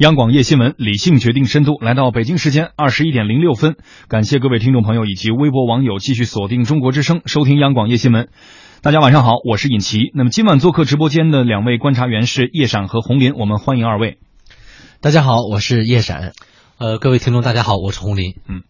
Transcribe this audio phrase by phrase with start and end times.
[0.00, 1.76] 央广夜新闻，理性决定深度。
[1.82, 3.76] 来到北京时间二十一点零六分，
[4.08, 8.30] 感谢各位听众朋友以及微博网友继续锁定中国之声，收听央广夜新闻。
[8.80, 10.10] 大家晚上好，我是尹奇。
[10.14, 14.16] 那么今晚做客直播间的两位观察员是叶闪和红林，我们欢迎二位。
[15.02, 16.32] 大家好，我是叶闪。
[16.78, 18.36] 呃，各位听众，大家好，我是红林。
[18.48, 18.62] 嗯。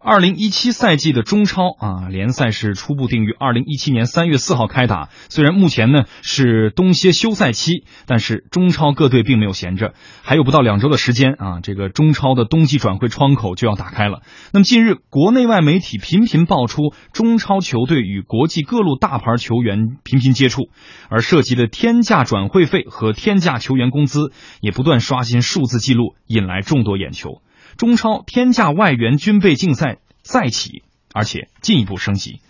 [0.00, 5.08] 二零一七赛季的中超啊联赛是初步定于二零一七年三月四号开打。
[5.28, 14.22] 虽然目前呢是冬歇休赛期，但是中超各队并没有闲着，还有不到两周的时间啊，这个中超的冬季转会窗口就要打开了。
[14.52, 20.68] 那么近日国内外媒体频频爆出中超球队与国际各路大牌球员频频接触，
[21.08, 27.40] 而涉及的天价转会费和天价球员工资也不断刷新数字记录，引来众多眼球。
[27.78, 30.82] 中超天价外援军备竞赛再起，
[31.14, 32.40] 而且进一步升级。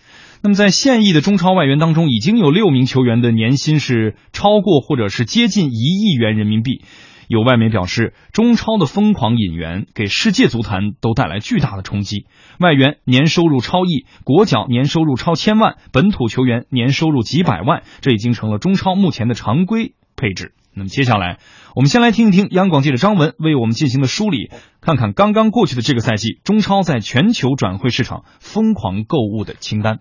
[0.41, 6.81] 那么，在现役的中超外援当中，已经有六名球员的年薪是超过或者是接近一亿元人民币。
[7.27, 12.25] 有外媒表示，中超的疯狂引援给世界足坛都带来巨大的冲击。
[12.59, 20.51] 外援年收入超亿，国脚年收入超千万，本土球员年收入几百万，这已经成了中超目前的常规配置。
[20.75, 21.39] 那么接下来，
[21.75, 29.99] 我们先来听一听央广记者张文为我们进行的梳理，看看刚刚过去的这个赛季，中超在全球转会市场疯狂购物的清单。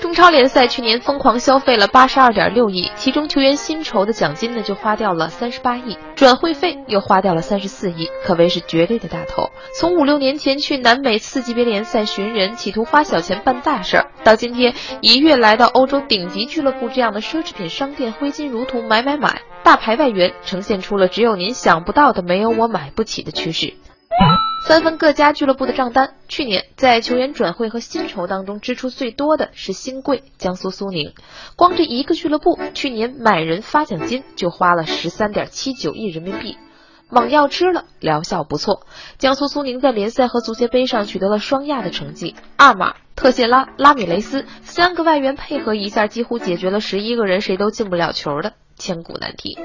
[0.00, 9.50] 中超联赛去年疯狂消费了八十二点六亿，其中球员薪酬的奖金呢就花掉了三十八亿，转会费又花掉了三十四亿，可谓是绝对的大头。
[9.78, 23.74] 从五六年前去南美次级别联赛寻人，企图花小钱办大事儿，到今天一跃来到欧洲顶级俱乐部这样的奢侈品商店挥金如土买买买，大牌外援呈现出了只有您想不到的没有我买不起的趋势。
[24.66, 26.14] 三分各家俱乐部的账单。
[26.26, 31.12] 去年在球员转会和薪酬当中支出最多的是新贵江苏苏宁，
[31.54, 36.56] 光这一个俱乐部去年买人发奖金就花了十三点七九亿人民币。
[37.10, 38.86] 猛药吃了，疗效不错。
[39.18, 42.34] 江苏苏宁在联赛和足协杯上取得了双亚的成绩。
[42.56, 49.58] 二马、特谢拉、拉米雷斯三个外援配合一下，几乎解决了十一个人谁都进不了球的千古难题。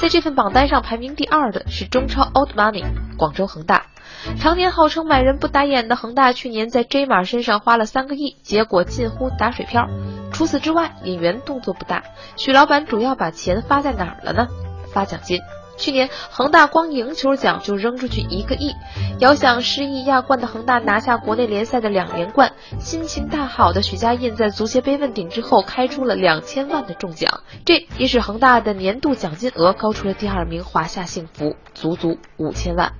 [0.00, 2.84] 在这份榜单上排名第二的是中超 Old Money
[3.16, 3.86] 广州恒大。
[4.38, 9.88] 常年号称买人不打眼的恒大，去年在 J 马身上花了三个亿，结果近乎打水漂。
[10.32, 12.02] 除此之外，引援动作不大。
[12.36, 14.48] 许老板主要把钱发在哪儿了呢？
[14.92, 15.40] 发奖金。
[15.82, 18.72] 去年恒大光赢球奖就扔出去一个亿，
[19.18, 32.92] 遥想失意亚冠的恒大拿下国内联赛的两连冠，心情大好的许家印在足协杯问鼎之后开出了两千万的中奖，这也使恒大的年度奖金额高出了第二名华夏幸福，足足五千万。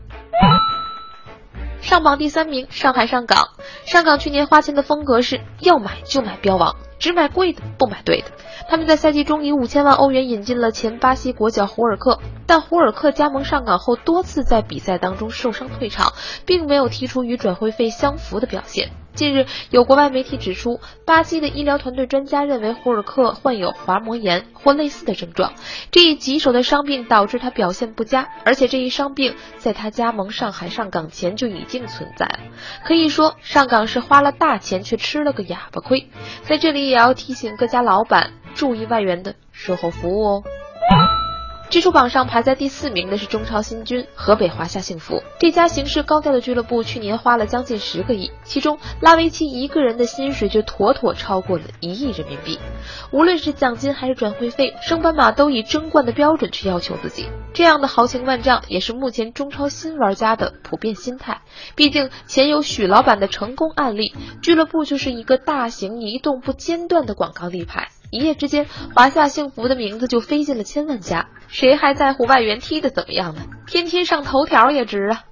[1.81, 3.49] 上榜第三名，上海上港。
[3.85, 8.29] 上港去年花钱的风格是要买就买标王，只买贵的，不买对的。
[8.69, 16.13] 他们在赛季中以五千万欧元引进了前巴西国脚胡尔克，但胡尔克加盟上港后多次在比赛当中受伤退场，
[16.47, 18.93] 并没有提出与转会费相符的表现。
[19.15, 25.53] 近日，有国外媒体指出，巴西的医疗团队专家认为胡尔克患有滑膜炎或类似的症状，
[25.91, 32.39] 这一棘手的伤病导致他表现不佳，而且这一伤病在他加盟上海上港前就已经存在了。
[32.87, 36.09] 可以说，上港是花了大钱却吃了个哑巴亏。
[36.45, 40.45] 在这里，也要提醒各家老板注意外援的售后服务哦。
[41.73, 52.59] 支出榜上排在第四名的是中超新军河北华夏幸福，这家形势高调的俱乐部去年花了将近十个亿，其中拉维奇一个人的薪水就妥妥超过了一亿人民币。
[53.11, 61.41] 无论是奖金还是转会费，升班马都以争冠的标准去要求自己，这样的豪情万丈也是目前中超新玩家的普遍心态。
[61.75, 67.89] 毕竟前有许老板的成功案例，俱乐部就是一个大型移动不间断的广告立牌。
[68.13, 73.41] 一夜之间，华夏幸福的名字就飞进了千万家，谁还在乎外援踢的怎么样呢？
[73.67, 75.25] 天天上头条也值啊！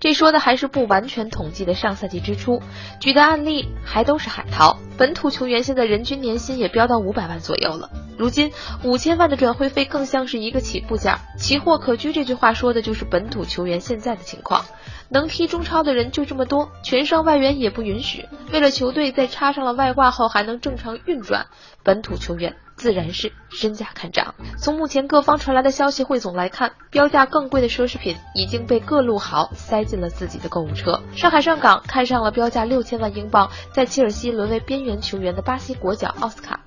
[0.00, 2.62] 这说的还是不完全统计的上赛季之初，
[2.98, 4.78] 举的案例还都是海淘。
[4.96, 11.18] 本土球员现在人均年薪也飙到五百万左右了，如今五千万的转会费更像是一个起步价。
[11.38, 14.64] 奇货可居这句话说的就是本土球员现在的情况。
[15.10, 18.26] 能踢中超的人就这么多，全上外援也不允许。
[18.52, 21.46] 为了球队在插上了外挂后还能正常运转，
[21.82, 22.56] 本土球员。
[22.76, 24.34] 自然是身价看涨。
[24.58, 31.00] 从目前各方传来的消息汇总来看，标价更贵的奢侈品已经被各路豪塞进了自己的购物车。
[31.14, 36.60] 上海上港看上了标价六千万英镑，在切尔西沦为边球员的巴西国脚奥斯卡。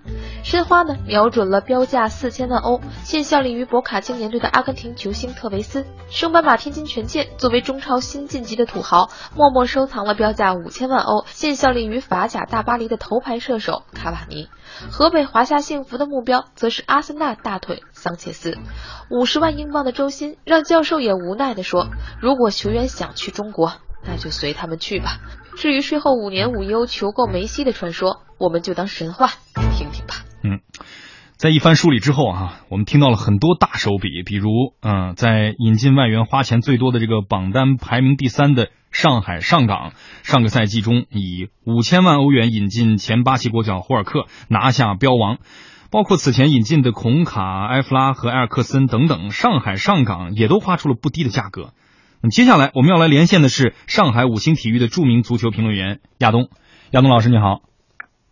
[0.43, 5.85] 申花呢，瞄准了标价四千万欧，现效力于博卡青年队的阿根廷球星特维斯。
[6.09, 14.47] 升班马天津权健作为中超新晋级的土豪，默默收藏了标价五千万欧，现效力于法甲大巴黎的头牌射手卡瓦尼。
[14.89, 15.97] 河北华夏幸福。
[15.97, 18.55] 的目标则是阿森纳大腿桑切斯。
[19.09, 21.87] 五十万英镑的周薪让教授也无奈地说
[22.21, 23.73] ：“如果球员想去中国，
[24.07, 25.19] 那就随他们去吧。
[25.57, 29.27] 至于税后五年五优求购梅西的传说，我们就当神话
[29.77, 30.61] 听听吧。”嗯。
[31.35, 34.49] 在一番梳理之后啊，我们听到了很多大手笔，比如，
[34.81, 39.91] 嗯，在引进外援花钱最多的这个榜单排名第三的上海上港，
[40.23, 45.37] 上个赛季中以五千万欧元引进前巴西国脚霍尔克，拿下标王。
[45.91, 51.71] 包括此前引进的孔卡、埃弗拉和埃尔克森等等，上海上港也都花出了不低的价格。
[52.21, 56.49] 那么接下来我们要来连线的是上海五星体育的著名足球评论员亚东，
[56.91, 57.61] 亚东老师你好。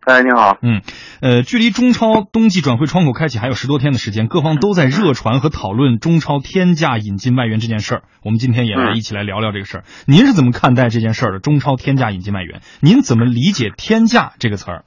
[0.02, 0.60] 哎，你好。
[0.62, 0.82] 嗯，
[1.20, 8.04] 呃，距离中超冬季转会窗口开启还有十多天的时间，各方都在热传和讨论中超天价引进外援这件事儿。
[8.24, 9.84] 我们今天也来一起来聊聊这个事儿。
[10.06, 11.40] 您是怎么看待这件事儿的？
[11.40, 14.86] 中超天价引进外援，您怎么理解“天价”这个词儿？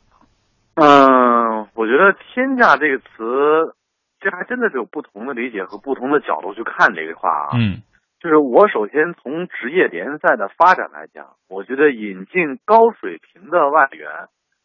[0.75, 3.75] 嗯，我觉得“天价”这个词，
[4.21, 7.59] 这还真的是有不同的理解和不同的角度去看这个话啊。
[7.59, 7.83] 嗯，
[8.21, 14.09] 就是我首先从职业联赛的发展来讲，我觉得引进高水平的外援。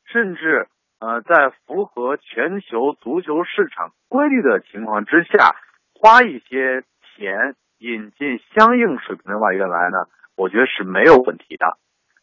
[0.05, 0.67] 甚至
[0.99, 5.55] 呃，在符合全球足球市场规律的情况之下，
[5.93, 6.83] 花一些
[7.15, 11.77] 钱引进相应水平的外援来呢，我觉得是没有问题的。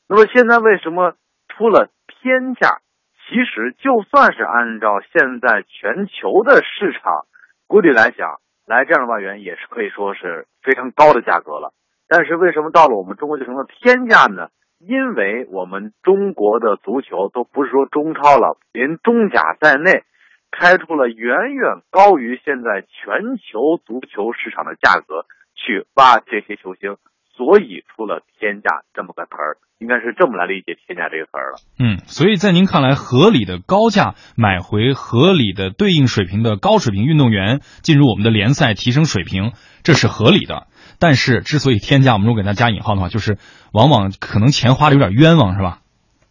[0.09, 1.15] 那么现在为什么
[1.49, 2.81] 出了天价？
[3.29, 7.27] 其实就算是按照现在全球的市场
[7.67, 8.41] 规律来讲，
[8.71, 11.75] 来这样的外援也是可以说是非常高的价格了。
[12.09, 14.49] 但是为什么到了我们中国就成了天价呢？
[14.79, 20.05] 因为我们中国的足球都不是说中超了，连中甲在内，
[20.51, 26.97] 开出了远远高于现在全球足球市场的价格去挖这些球星，
[27.41, 31.57] 所以出了天价这么个词儿，应该是这么来理解“天价”这个词儿了。
[31.79, 39.53] 嗯，所以在您看来，合理的高价买回合理的对应水平的高水平运动员进入我们的联赛提升水平，
[39.83, 40.67] 这是合理的。
[40.99, 43.39] 但是，之所以天价，我们如果给它加引号的话，就是
[43.73, 45.79] 往往可能钱花的有点冤枉，是吧？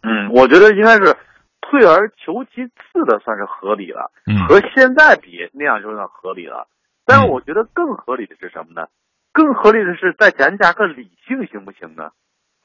[0.02, 1.18] 嗯，我觉得应该是
[1.60, 4.12] 退而求其次的，算是合理了。
[4.30, 6.68] 嗯，和现在比那样就算合理了。
[7.04, 8.86] 但是我觉得更合理的是什么呢？
[9.32, 12.10] 更合理的是再加加个理性，行不行呢？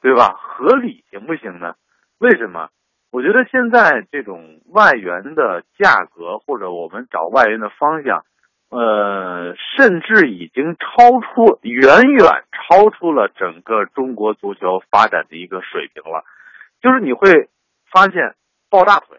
[0.00, 0.34] 对吧？
[0.38, 1.74] 合理行不行呢？
[2.18, 2.68] 为什么？
[3.10, 8.24] 我觉得现在这种外援的价格，或者我们找外援的方向。
[8.68, 16.24] 呃，甚至已经超出，远远超出了整个中国足球发展的一个水平了。
[16.82, 17.48] 就是你会
[17.92, 18.34] 发现
[18.68, 19.18] 抱大腿，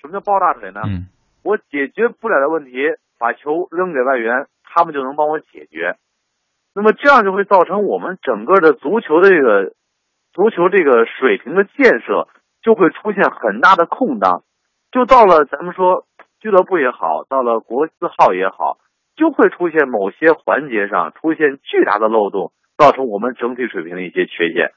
[0.00, 0.80] 什么叫抱大腿呢？
[0.86, 1.08] 嗯，
[1.44, 2.72] 我解决不了的问题，
[3.18, 5.96] 把球扔给外援，他们就能帮我解决。
[6.74, 9.72] 那么这样就会造成我们整个的足球的这个
[10.32, 12.28] 足球这个水平的建设
[12.62, 14.44] 就会出现很大的空档，
[14.90, 16.06] 就到了咱们说。
[16.42, 18.78] 俱乐部也好，到了国字号也好，
[19.14, 24.72] 就会出现某些环节上出现巨大的漏洞，造成我们整体水平的一些缺陷。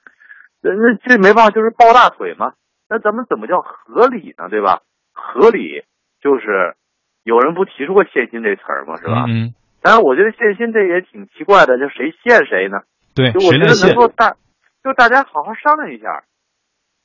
[0.61, 2.51] 那那这没办法，就是抱大腿嘛。
[2.89, 4.49] 那咱们怎么叫合理呢？
[4.49, 4.81] 对吧？
[5.13, 5.85] 合理
[6.19, 6.75] 就是
[7.23, 8.97] 有人不提出过现金这词儿吗？
[8.97, 9.23] 是吧？
[9.29, 9.53] 嗯。
[9.83, 12.87] 当然，我觉得限薪这也挺奇怪的，就谁限谁呢？
[13.13, 14.37] 对，就我觉得能够大，
[14.81, 16.23] 就大家好好商量一下，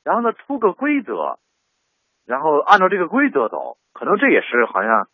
[0.05, 1.39] 然后呢出个规则，
[2.25, 3.75] 然后按照这个规则走。
[3.91, 5.09] 可能这也是好像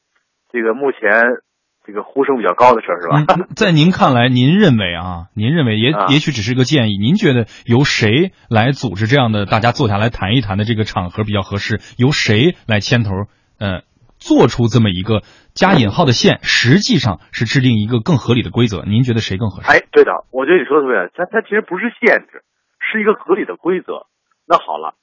[0.52, 1.42] 这个目前
[1.84, 3.48] 这个呼声比较高的事儿，是吧？
[3.56, 7.00] 在您看来，您认为啊，您认为也也许只是个建议。
[7.00, 11.80] 您觉得由谁来组织这样的大家坐下来谈一谈的这个场合比较合适？
[11.98, 13.10] 由谁来牵头？
[13.58, 13.82] 呃，
[14.26, 15.22] 做出这么一个
[15.54, 18.82] 加引号的线，实际上是制定一个更合理的规则。
[18.82, 19.70] 您觉得谁更合适？
[19.70, 21.14] 哎，对的，我觉得你说的对。
[21.14, 22.42] 它它其实不是限制，
[22.82, 24.10] 是一个合理的规则。
[24.50, 24.98] 那好了。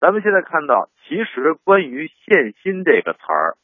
[0.00, 3.58] 咱们现在看到，其实关于限薪这个词儿，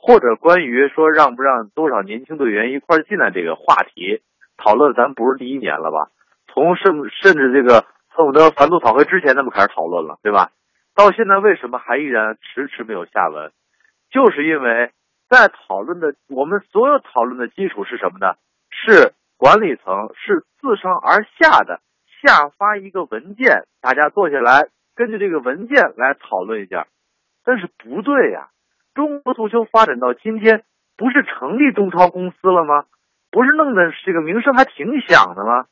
[0.00, 4.24] 或者关于说让不让多少年轻队员一块进来这个话题，
[4.56, 6.10] 讨论咱不是第一年了吧？
[6.50, 10.50] 从甚甚至这个恨不得反祖草会之前咱们开始讨论了，对吧？
[10.96, 13.52] 到现在为什么还依然迟迟没有下文？
[14.10, 14.92] 就是因为
[15.28, 18.34] 在讨论的我们所有讨论的基础是什么呢？
[18.70, 21.80] 是管理层是自上而下的
[22.22, 24.68] 下发一个文件，大家坐下来。
[24.94, 26.86] 根据这个文件来讨论一下，
[27.44, 28.48] 但是不对呀！
[28.94, 30.64] 中国足球发展到今天，
[30.96, 32.84] 不是成立中超公司了吗？
[33.30, 35.66] 不是弄得这个名声还挺响的吗？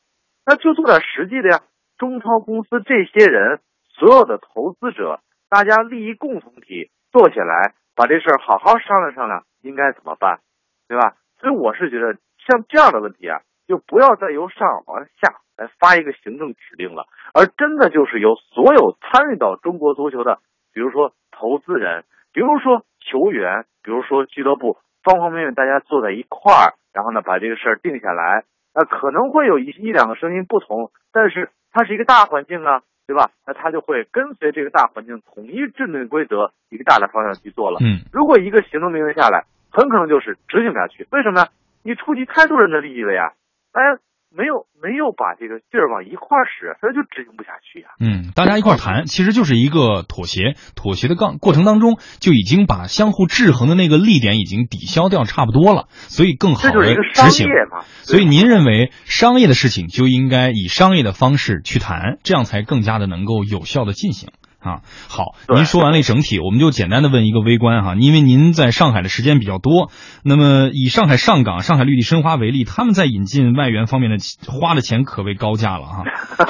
[0.45, 1.63] 那就做点实际的呀！
[1.97, 10.41] 中超公司这些人，所有的投资者，大家利益共同体坐下来，把这事儿好好商量商量，应该怎么办，
[10.89, 11.15] 对吧？
[11.39, 15.39] 所以我是觉得，像这样的问题啊，就不要再由上往下。
[15.57, 20.39] 来发一个行政指令了，而真的就是由所有参与到中国足球的，
[20.73, 22.03] 比如说投资人，
[22.33, 28.43] 比如说球员，比如说俱乐部方方面面大家坐在一块儿，然后呢把这个事儿定下来，
[28.73, 33.31] 那可能会有一一两个声音不同，但是它是一个大环境啊，对吧？
[33.45, 37.79] 那他就会跟随这个大环境统一制定规则，一个大的方向去做了。
[37.81, 41.07] 嗯，如果一个行动命令下来，很可能就是执行下去。
[41.11, 41.47] 为什么呢？
[41.83, 43.33] 你触及太多人的利益了呀，
[43.71, 43.99] 大家
[44.37, 47.87] 没有没有把这个劲儿往一块儿使，他就执行不下去呀。
[47.99, 57.47] 嗯，大家一块儿谈，其实就是一个妥协，妥协的杠过程当中，就已经把相互制衡的那个力点已经抵消掉差不多了，所以更好的一个商执行。
[57.47, 57.85] 业嘛。
[58.03, 64.29] 所以您认为商业的事情就应该以商业的方式去谈，这样才更加的能够有效的进行。
[64.65, 69.91] 啊，好，您说完了一整体，我们就简单的问一个微观哈，因为您在上海的时间比较多，
[70.23, 74.17] 那么以上海上港、上海绿地申花为例，他们在引进外援方面的
[74.51, 76.03] 花的钱可谓高价了哈。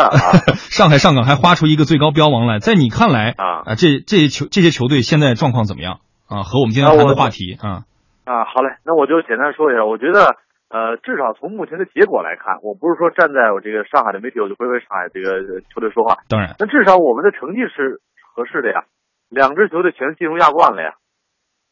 [0.72, 6.44] 上海上港还花出一个最高标王来，在你看来啊这这些球这些球队现在状况怎么样啊？
[6.44, 7.84] 和我们今天谈的话题啊，
[8.24, 9.84] 啊，好嘞，那我就简单说一下。
[9.84, 10.38] 我觉得，
[10.76, 16.20] 呃，至少从目前的结果来看，我不是说站在我这个上海的媒体，我就会为上海这个呃球队说话。
[16.28, 18.02] 当然，那至少我们的成绩是
[18.36, 18.84] 合适的呀，
[19.30, 20.96] 两支球队全进入亚冠了呀。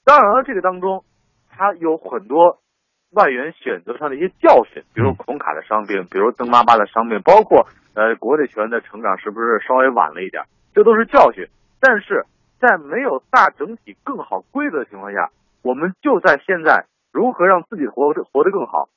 [0.06, 1.04] 当然了，这个当中，
[1.52, 2.64] 它有很多
[3.12, 11.46] 外援选择上的一些教训，比如孔卡的伤病，比如邓巴巴的伤病，包括呃国内球员的成长是不是稍微晚了一点，这都是教训。
[11.82, 12.24] 但是
[12.58, 15.28] 在没有大整体更好规则的情况下，
[15.62, 18.90] 我们就在现在如何让自己活得活得更好，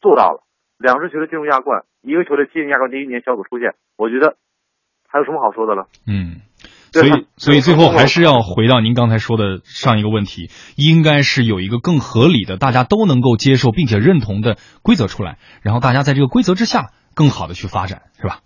[0.00, 0.44] 做到了。
[0.78, 4.36] 两支球队进入亚冠，一个球队进入亚冠第一年小组出线，我觉得
[5.08, 5.88] 还有什么好说的了？
[6.06, 6.42] 嗯。
[6.92, 18.40] 所以，所以最后还是要回到您刚才说的上一个问题，应该是有一个更合理的、大家都能够接受并且认同的规则出来，然后大家在这个规则之下更好的去发展，是吧？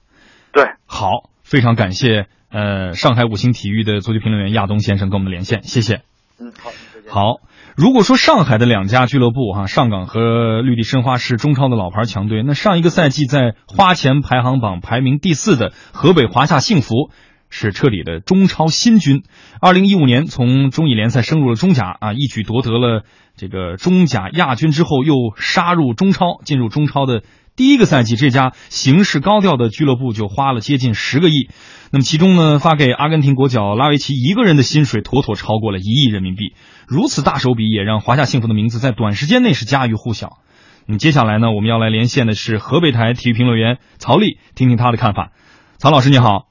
[0.52, 1.08] 对，好，
[1.42, 6.02] 非常感谢呃上海五星体育的足球评论员亚东先生跟我们连线，谢谢。
[6.38, 7.12] 嗯，好，再见。
[7.12, 7.40] 好，
[7.76, 17.10] 如果说上海的两家俱乐部哈、上港和绿地申花是中超的老牌强队，那上一个赛季在花钱排行榜排名第四的河北华夏幸福。
[17.48, 19.22] 是彻底的中超新军，
[19.60, 23.04] 二零一五年从中乙联赛升入了中甲啊，一举夺得了
[23.36, 27.22] 这个中甲亚军之后，又杀入中超，进入中超的
[27.54, 31.48] 第一个赛季，这家形势高调的俱乐部就花了接近十个亿。
[31.92, 36.52] 那么其中呢，发给阿根廷国脚拉维奇一个人的薪水妥妥超过了一亿人民币。
[36.86, 40.38] 如此大手笔，也让华夏幸福的名字在短时间内是家喻户晓。
[40.86, 45.32] 那么接下来呢，我们要来连线的是河北台体育评论员曹丽，听听他的看法。
[45.78, 46.46] 曹老师你好。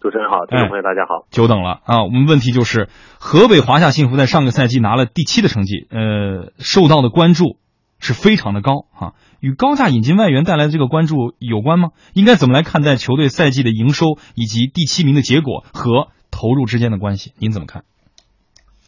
[0.00, 1.26] 主持人好，听众朋友大家好。
[1.30, 2.02] 久等了啊！
[2.04, 7.58] 我们问题就是，河北华夏幸福在上个赛季拿了第七的成绩，呃，受到的关注
[7.98, 11.90] 是非常的高啊，与高价引进外援带来的这个关注有关吗？
[12.12, 17.32] 应该怎么来看待球队赛季的营收以及第七名的结果和投入之间的关系？
[17.38, 17.84] 您怎么看？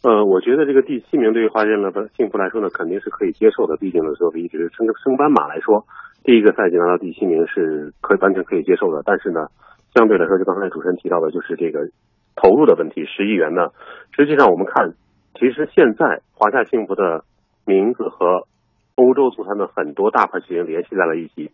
[0.03, 1.71] 呃，我觉得这个第七名对于华夏
[2.15, 3.75] 幸福来说呢，肯定是可以接受的。
[3.77, 5.85] 毕竟呢，作为一支升升班马来说，
[6.23, 9.01] 第一个赛季拿到第七名是可以完全可以接受的。
[9.03, 9.47] 但是呢，
[9.95, 11.89] 相对来说，就刚才主持人提到的，就是这个
[12.35, 13.69] 投入的问题，十亿元呢，
[14.15, 14.93] 实际上我们看，
[15.33, 17.23] 其实现在华夏幸福的
[17.65, 18.45] 名字和
[18.95, 21.49] 欧洲足坛的很多大牌球员联系在了一起，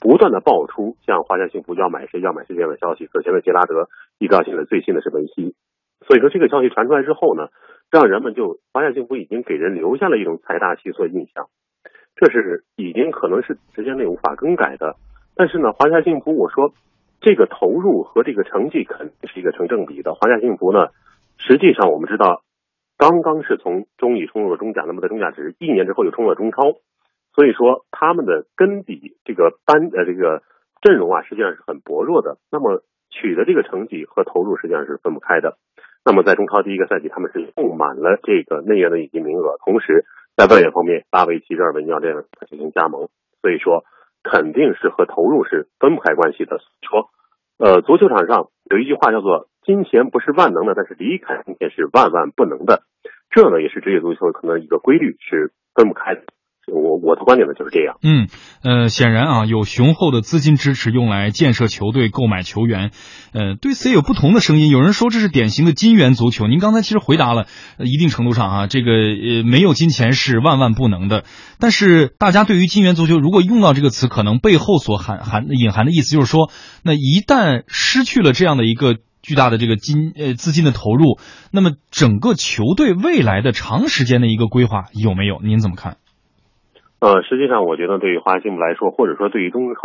[0.00, 3.06] 不断的爆出像华夏幸福要买谁要买谁这样的消息。
[3.12, 5.54] 首先的，杰拉德，一高现在最新的是文西，
[6.06, 7.48] 所以说这个消息传出来之后呢，
[7.92, 11.46] 让人们就华夏幸福已经给人留下了一种财大气粗的印象，
[12.16, 14.96] 这是已经可能是时间内无法更改的。
[15.36, 16.74] 但是呢，华夏幸福，我说。
[17.24, 20.12] 这个投入和这个成绩肯定是一个成正比的。
[20.12, 20.88] 华夏幸福呢，
[21.38, 22.42] 实际上我们知道，
[22.98, 26.80] 刚刚是从中乙冲入了中甲，那么在中甲只是一年之后又冲了中超，
[27.32, 30.42] 所以说他们的根底这个班呃这个
[30.80, 32.38] 阵容啊，实际上是很薄弱的。
[32.50, 35.58] 那么取得这个成绩和投入实际上是分不开的。
[36.04, 40.04] 那么在中超第一个赛季，他们是用满了这个内援的引进名额，同时
[40.36, 43.08] 在外援方面，拉维奇、热尔文尼奥这样进行加盟，
[43.40, 43.84] 所以说。
[44.24, 46.60] 肯定是和投入是分不开关系的。
[46.88, 47.10] 说，
[47.58, 52.84] 呃，足球场上有一句话叫做“金钱不是万能的，但是离开金钱是万万不能的”。
[53.34, 56.22] 这呢，也是职业足球可能一个规律是分不开的。
[57.02, 57.96] 我的观点呢就是这样。
[58.02, 58.28] 嗯，
[58.62, 62.92] 呃，显然啊，有雄厚的资金支持用来建设球队、购买球员。
[63.32, 64.68] 呃，对此也有不同的声音。
[64.68, 66.46] 有人说这是典型的金元足球。
[66.46, 67.46] 您刚才其实回答了，
[67.78, 71.24] 一定程度上啊，这个呃没有金钱是万万不能的。
[71.58, 76.50] 但是大家对于金元足球，如果用到这个词，可能背后所含含隐含的意思就是说，
[76.84, 81.18] 那一旦失去了这样的一个巨大的这个金呃资金的投入，
[81.50, 85.40] 那么整个球队未来的长时间的一个规划有没有？
[85.42, 85.96] 您怎么看？
[87.02, 89.80] 呃，实际上，我觉得对于华夏幸福来说，或者说对于中超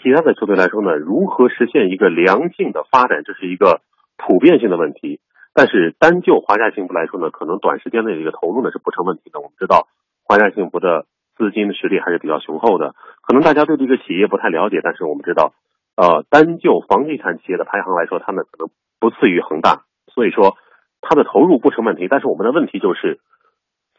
[0.00, 3.80] 其他的球队来说呢，如何实现一个良性的发展，这是一个
[4.16, 5.18] 普遍性的问题。
[5.52, 9.40] 但是单就华夏幸福来说呢，可能短时间内的一个投入呢是不成问题的。
[9.40, 9.88] 我们知道
[10.22, 12.94] 华夏幸福的资金实力还是比较雄厚的，
[13.26, 15.52] 可能大家对这个企业不太了解，但是我们知道，
[15.96, 18.68] 呃，单就房地产企业的排行来说，他们可能
[19.00, 19.82] 不次于恒大，
[20.14, 20.54] 所以说
[21.00, 22.06] 它的投入不成问题。
[22.06, 23.18] 但是我们的问题就是，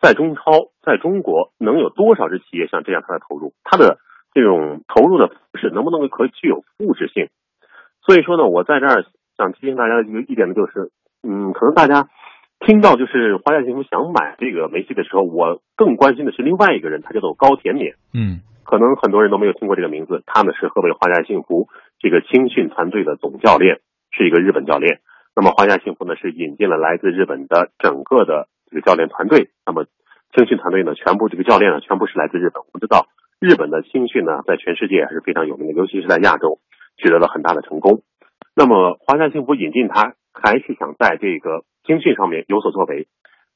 [0.01, 3.98] 在中超在中国能有多少支企业像这样它的投入，它的
[4.34, 7.30] 这种投入的是能不能够可具有复制性？
[8.06, 9.06] 所以说呢，我在这儿
[9.38, 10.92] 想提醒大家的一个一点呢，就是，
[11.24, 12.08] 嗯，可能大家
[12.60, 17.96] 听到就是华夏幸福想买这个梅西的时候，我更关心的是另外一个人，他叫做高甜勉。
[18.13, 21.68] 嗯，可能很多人都没有听过这个名字，他呢是河北华夏幸福
[22.00, 25.01] 这个青训团队的总教练，是一个日本教练。
[25.36, 29.50] 那么华夏幸福呢是引进了来自日本的整个的这个教练团队。
[29.65, 29.86] 那么
[30.36, 32.62] 青训团队呢，全部这个教练呢，全部是来自日本。
[32.62, 33.07] 我们知道
[33.39, 36.59] 日本的青训呢，在全世界还是非常有名的，尤其是在亚洲。
[37.00, 38.01] 取得了很大的成功，
[38.55, 43.07] 那么华夏幸福引进他，还是想在这个青训上面有所作为。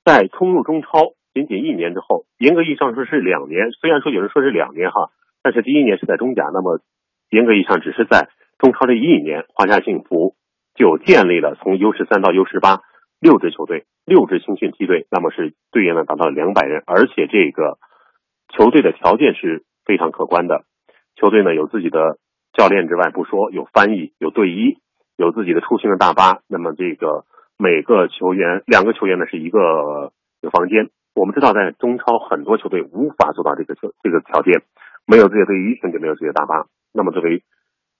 [0.06, 5.10] 在冲入中超仅仅一年之后，严格意义上说是两年，虽然说有人说是两年哈，
[5.41, 6.82] 但是第一年是在中甲，那么
[7.32, 10.36] 严格意义上只是在中超这一年，华夏幸福
[10.75, 12.82] 就建立了从 U 十三到 U 十八
[13.22, 17.78] 六支球队，六支青训梯队，那么是队员呢达到了两百人，而且这个
[18.50, 20.66] 球队的条件是非常可观的，
[21.16, 22.18] 球队呢有自己的。
[22.54, 24.75] 教练之外不说，有翻译，有队医，
[25.16, 26.42] 有自己的出行的大巴。
[26.50, 27.24] 那么这个
[27.58, 30.12] 每个球员，两个球员呢是一个
[30.42, 30.90] 一个房间。
[31.16, 34.63] 我们知道，在中超很多球队无法做到这个球这个条件，
[35.08, 36.66] 没有这些队医，甚至没有这些大巴。
[36.92, 37.42] 那么作为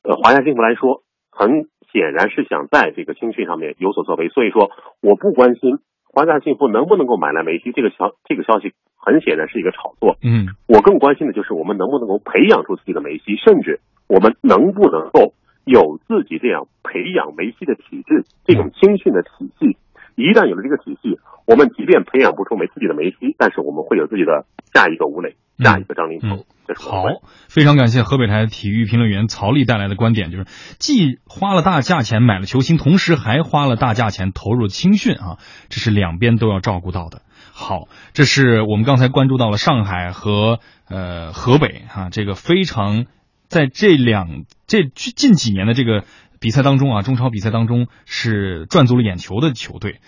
[0.04, 1.02] 呃华夏幸福来说，
[1.32, 4.30] 很显然是想在这个青训上面有所作为。
[4.30, 4.70] 所以说，
[5.02, 10.18] 我不关心华夏幸福能不能够买来梅西这个消这个消息，很显然是一个炒作。
[10.22, 13.80] 嗯，我更关心的就是我们能不能够培养出自己的梅西，甚至。
[14.08, 15.34] 我们能不能够
[15.64, 19.78] 有自己这样培养梅西的体制，这种青训的体系？
[20.16, 26.46] 一旦有了这个体系，我们即便培养不出梅自己的梅西，但是我们会有自己的下一个吴磊，下一个张琳芃。
[26.76, 27.04] 好，
[27.50, 30.46] 非常感谢河北台体育评论员曹丽带来的观点，就是
[30.80, 35.38] 既花了大价钱买了球星，同时还花了大价钱投入青训啊，
[35.70, 37.22] 这是两边都要照顾到的。
[37.52, 43.06] 好，这是我们刚才关注到了上海和呃河北啊，这个非常。
[43.50, 46.06] 在这两这近几年的这个
[46.40, 50.00] 比赛当中啊，中超比赛当中是赚足了眼球的球队。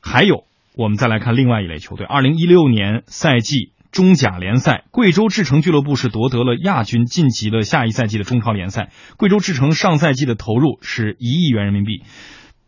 [0.00, 0.44] 还有，
[0.76, 2.06] 我们再来看另外一类球队。
[2.06, 8.90] 二零一六年赛季中甲联赛，贵州智诚俱乐部是夺得了亚军，晋级了下一赛季的中超联赛。
[9.16, 12.02] 贵州智诚上赛季的投入是一亿元人民币。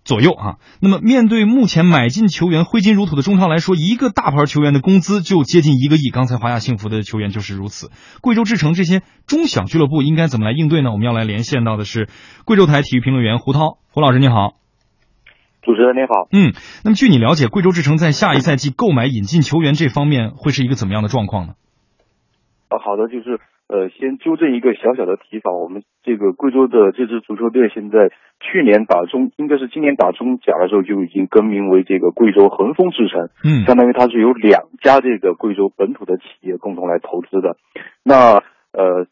[0.04, 6.10] 左右啊，那么面对目前买进球员挥金如土的中超来说，一个大牌球员的工资就接近一个亿。
[6.12, 7.90] 刚才华夏幸福的球员就是如此。
[8.20, 10.92] 贵州智诚这些中小俱乐部应该怎么来应对呢？
[10.92, 12.08] 我们要来连线到的是
[12.44, 14.65] 贵州台体育评论员胡涛，胡老师你好。
[15.66, 16.30] 主持人您好。
[16.30, 16.54] 嗯，
[16.86, 21.58] 那么据你了解，贵州智诚在下一赛季购买引进球员这方面会是一个怎么样的状况呢？
[22.70, 23.42] 啊，好的，就是。
[23.66, 37.56] 呃，先纠正一个小小的提法，我们这个贵州的这支足球队现在去年打中，应该是今年打中甲的时候就已经更名为这个贵州恒丰智诚，嗯，相当于它是由两家这个贵州本土的企业共同来投资的。
[38.04, 38.38] 那
[38.70, 39.10] 呃，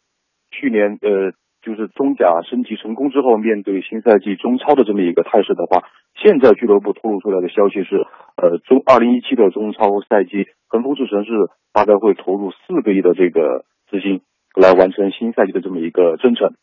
[0.53, 5.83] 去年呃，就是中甲升级成功之后，面对新赛季中超的这么一个态势的话，
[6.20, 11.31] 现在俱乐部透露出来的消息是，呃，中二零一七的中超赛季，恒丰智诚是
[11.72, 14.22] 大概会投入四个亿的这个资金。
[14.55, 16.55] 来完成新赛季的这么一个征程，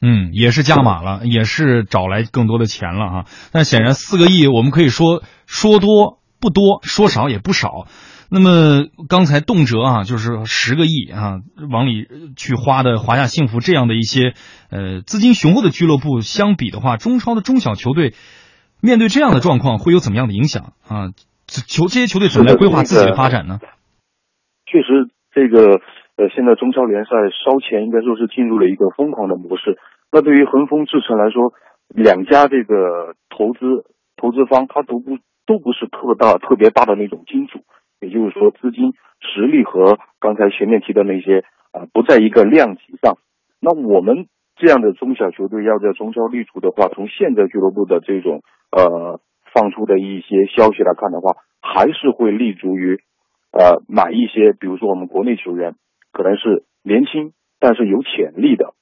[0.00, 3.24] 嗯，也是加码了，也是找来更多的钱了哈。
[3.52, 7.86] 但显然四个亿，我们可以说说多不多，说少也不少。
[8.30, 14.32] 那么刚才动辄啊，就是十个亿啊，往里去花的华夏幸福这样的一些
[14.70, 18.14] 呃资金雄厚的俱乐部相比的话，中超的中小球队
[18.80, 21.10] 面对这样的状况会有怎么样的影响啊？
[21.46, 23.58] 球这些球队怎么来规划自己的发展呢？
[24.66, 25.80] 确实，这个。
[26.18, 29.78] 呃，现在中超联赛烧钱应该说是进入了一个疯狂的模式。
[30.10, 31.54] 那对于恒丰智诚来说，
[31.94, 33.86] 两家这个投资
[34.16, 37.62] 投资方，他都不都不是特大特别大的那种金主，
[38.00, 43.14] 也就是说资金实力和刚才前面提的那些啊不在一个量级上。
[43.60, 49.20] 那我们这样的中小球队要在中超立足的话，从现在俱乐部的这种呃
[49.52, 53.00] 放出的一些消息来看的话，还是会立足于
[53.52, 55.74] 呃买一些，比如说我们国内球员。
[56.10, 58.72] 可能是年轻但是有潜力的，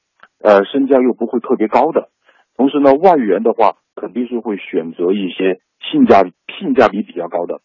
[0.42, 2.08] 呃，身价又不会特别高的。
[2.56, 7.60] 同时呢，外援的话肯定是会选择一些性价比性价比比较高的。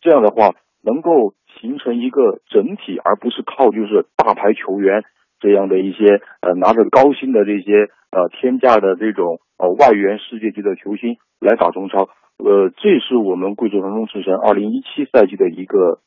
[0.00, 5.02] 这样的话，能够形成一个整体，而不是靠就是大牌球员
[5.40, 12.08] 这样的一些呃拿着高薪的这些呃天价的这种呃外援世界级的球星来打中超。
[12.38, 16.00] 呃，这是我们贵州恒丰智诚二零一七赛季的一个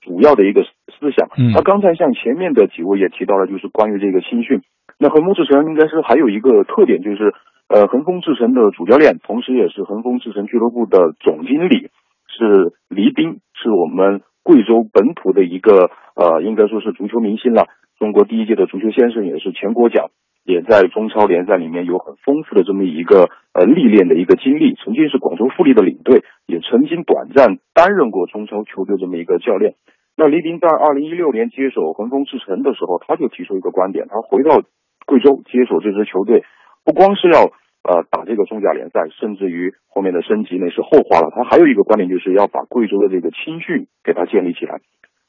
[0.00, 1.28] 主要的一个思想。
[1.36, 4.62] 嗯那刚才像前面的几位也提到了，就是关于这个青训。
[4.98, 7.34] 那恒丰智诚应该是还有一个特点，就是
[7.68, 11.88] 呃，恒丰智诚的主教练，同时也是恒丰智诚俱乐部的总经理
[12.28, 17.66] 是黎兵，是我们贵州本土的一个呃，应该说是足球明星了。
[17.98, 20.10] 中国第一届的足球先生，也是全国奖，
[20.44, 24.74] 也在中超联赛里面有很丰富的这么一个呃历练的一个经历。
[24.74, 29.74] 曾经是广州富力的领队，也曾经短暂担任过中超球队这么一个教练。
[30.16, 34.62] 那黎兵在二零一六年接手恒丰智诚的时候，他就提出一个观点，他回到
[35.06, 36.44] 贵州接手这支球队，
[36.84, 37.44] 不光是要
[37.82, 41.32] 呃打这个中甲联赛，甚至于后面的升级那是后话了。
[41.34, 44.80] 他还有一个观点，就是要把贵州的这个青训给它建立起来。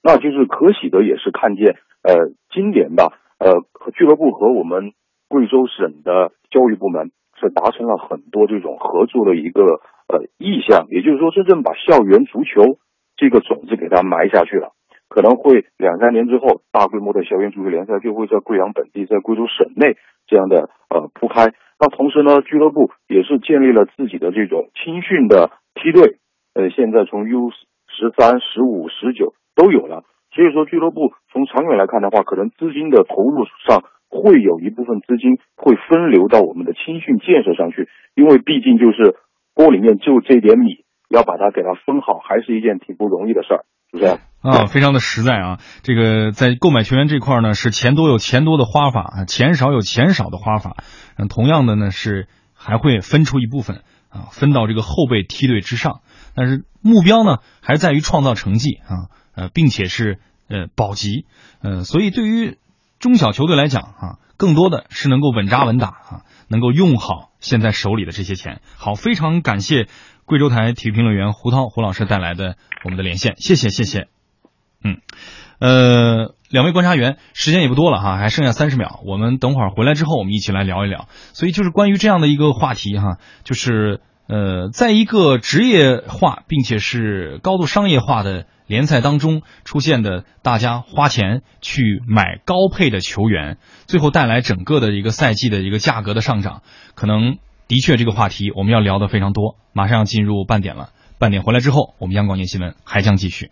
[0.04, 4.91] 那就是可喜的，也是看见呃今年吧，呃俱乐部和我们
[5.34, 7.10] 贵州省的教育部门
[7.41, 12.78] 是达成了很多这种合作的一个呃意向，也就是说，真正把校园足球
[13.17, 14.74] 这个种子给它埋下去了。
[15.10, 21.50] 可能会两三年之后，大规模的校园足球联赛就会在贵阳本地、在贵州省内这样的呃铺开。
[21.80, 26.17] 那同时呢，俱乐部也是建立了自己的这种青训的梯队，
[26.54, 30.04] 呃，现在从 U 十三、十五、十九都有了。
[30.30, 39.17] 所以说，俱乐部从长远来看的话，可能资金的投入上会有一部分资金会分流到我们的青训建设上去，因为毕竟就是
[39.56, 44.19] 锅里面就这点米，要把它给它分好，还是一件挺不容易的事儿，是不是？
[44.43, 45.60] 啊，非常的实在啊！
[45.84, 50.76] 这个在购买球员这块呢，是钱多有钱多的花法，钱少有钱少的花法。
[51.17, 53.78] 嗯，同样的呢，是还会分出一部分
[54.10, 56.02] 啊，分到这个后备梯队之上。
[56.36, 61.26] 但是目标呢，还在于创造成绩啊，呃，并且是呃保级。
[61.62, 62.58] 呃，所以对于
[63.04, 68.62] 中小球队来讲啊，更多的是能够稳扎稳打啊，能够用好现在手里的这些钱。
[68.78, 69.89] 好，非常感谢
[70.24, 74.08] 贵州台体育评论员胡涛胡老师带来的我们的连线，谢谢谢谢。
[74.86, 75.02] 嗯，
[75.60, 81.10] 呃，两位观察员，时间也不多了哈，还剩下三十秒，我们等会儿回来之后，我们一起来聊一聊。
[81.34, 96.62] 所以就是关于这样的一个话题哈，就是呃，在一个职业化并且是高度商业化的联赛当中出现的，大家花钱去买高配的球员，最后带来整个的一个赛季的一个价格的上涨，
[96.95, 99.58] 可能的确这个话题我们要聊的非常多。
[99.73, 103.52] 马上要进入半点了，半点回来之后，我们央广夜新闻还将继续。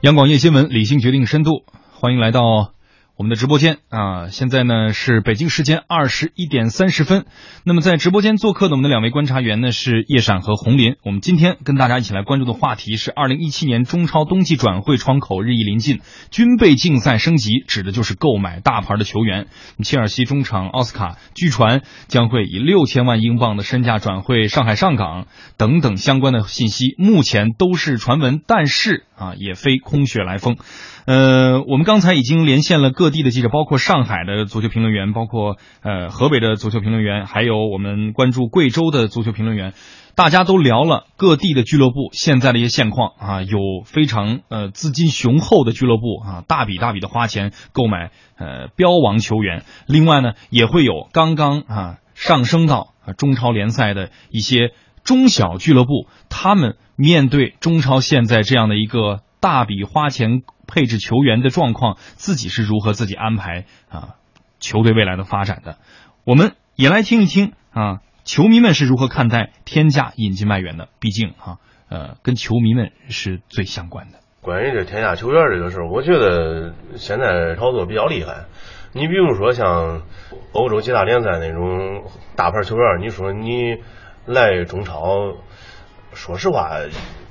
[0.00, 2.72] 央广夜新闻，理性决定深度，欢迎来到
[3.20, 4.28] 我们的直播间啊！
[4.28, 7.26] 现在呢是北京时间二十一点三十分。
[7.64, 10.94] 那么在直播间做客的我们的两位观察员呢是叶闪和红林。
[11.04, 19.48] 我们今天跟大家一起来关注的话题是二零一七年中超冬季转会窗口日益临近，军备竞赛升级，指的就是购买大牌的球员。
[19.84, 25.26] 切尔西中场奥斯卡据传将会以六千万英镑的身价转会上海上港，
[25.58, 30.56] 等等相关的信息，目前都是传闻，但是啊也非空穴来风。
[31.06, 39.72] 呃，我们刚才已经连线了各地的记者，包括上海的足球评论员，包括呃河北的足球评论员，还有我们关注贵州的足球评论员，
[40.14, 64.14] 大家都聊了各地的俱乐部现在的一些现况啊，有非常呃资金雄厚的俱乐部啊，大笔大笔的花钱购买呃标王球员，另外呢也会有刚刚啊上升到啊中超联赛的一些中小俱乐部，他们面对中超现在这样的一个大笔花钱配置球员的状况，自己是如何自己安排啊
[64.60, 65.76] 球队未来的发展的？
[66.24, 70.88] 我们也来听一听啊，球迷们是如何看待天价引进外援的？
[71.00, 74.18] 毕竟哈、呃，跟球迷们是最相关的。
[74.40, 78.46] 关于这天价球员这个事儿，我觉得现在炒作比较厉害。
[78.92, 80.02] 你比如说像
[80.52, 82.04] 欧洲几大联赛那种
[82.36, 83.76] 大牌球员，你说你
[84.26, 85.36] 来中超，
[86.14, 86.70] 说实话，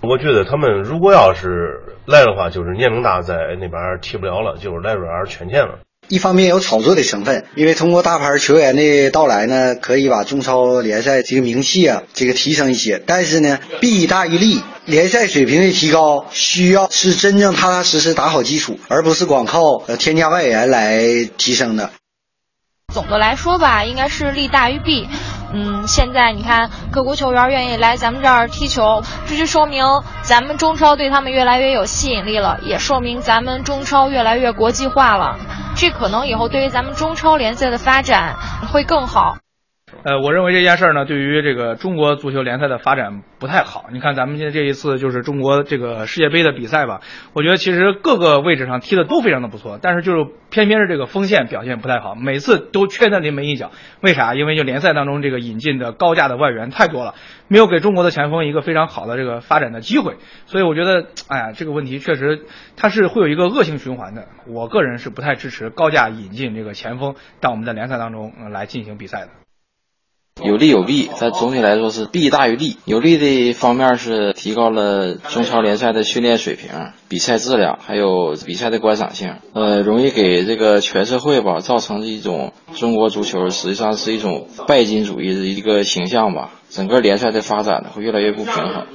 [0.01, 5.79] 我觉得他们如果要是来的话，就是年龄大，在那边踢不了了，就是来这边圈钱了。
[6.07, 12.99] 一方面有炒作的成分，因为通过大牌球员的到来呢，可以把中超联赛这个名气啊，这个提升一些。
[13.05, 21.03] 但是呢，弊大于利，联赛水平的提高需要是真正踏踏实实打好基础，而不是光靠呃添加外援来
[21.37, 21.91] 提升的。
[22.91, 25.07] 总的来说吧，应该是利大于弊。
[25.51, 29.83] 嗯，现在你看各国球员愿意来咱们这儿踢球，这就说明
[30.21, 35.37] 咱们中超对他们越来越有吸引力了，也说明咱们中超越来越国际化了。
[35.75, 38.35] 这可能以后对于咱们中超联赛的发展
[38.71, 39.37] 会更好。
[40.03, 43.85] 呃，我认为这件事儿呢，对于这个中国足球联赛的发展不太好。
[43.91, 47.01] 你看咱们现在这一次就是中国这个世界杯的比赛吧，
[47.33, 53.71] 我觉得其实各个位置上踢的都非常的不错，但是就是偏偏是这个锋线表现不太好，每次都缺那临门一脚。
[54.01, 54.35] 为啥？
[54.35, 57.15] 因为就联赛当中这个引进的高价的外援太多了，
[57.47, 60.15] 没有给中国的前锋一个非常好的这个发展的机会。
[60.45, 62.45] 所以我觉得，哎呀，这个问题确实
[62.77, 64.27] 它是会有一个恶性循环的。
[64.47, 69.38] 我个人是不太支持高价引进这个前锋到我们的联赛当中来进行比赛的。
[70.43, 72.77] 有利有弊，但总体来说是弊大于利。
[72.85, 76.69] 有利的方面是提高了中超联赛的训练水平、
[77.09, 79.35] 比赛质量，还有比赛的观赏性。
[79.53, 86.51] 呃，容易给这个全社会吧造成一种中国足球实际上是一种拜金主义的一个形象吧。
[86.69, 88.85] 整个联赛的发展会越来越不平衡。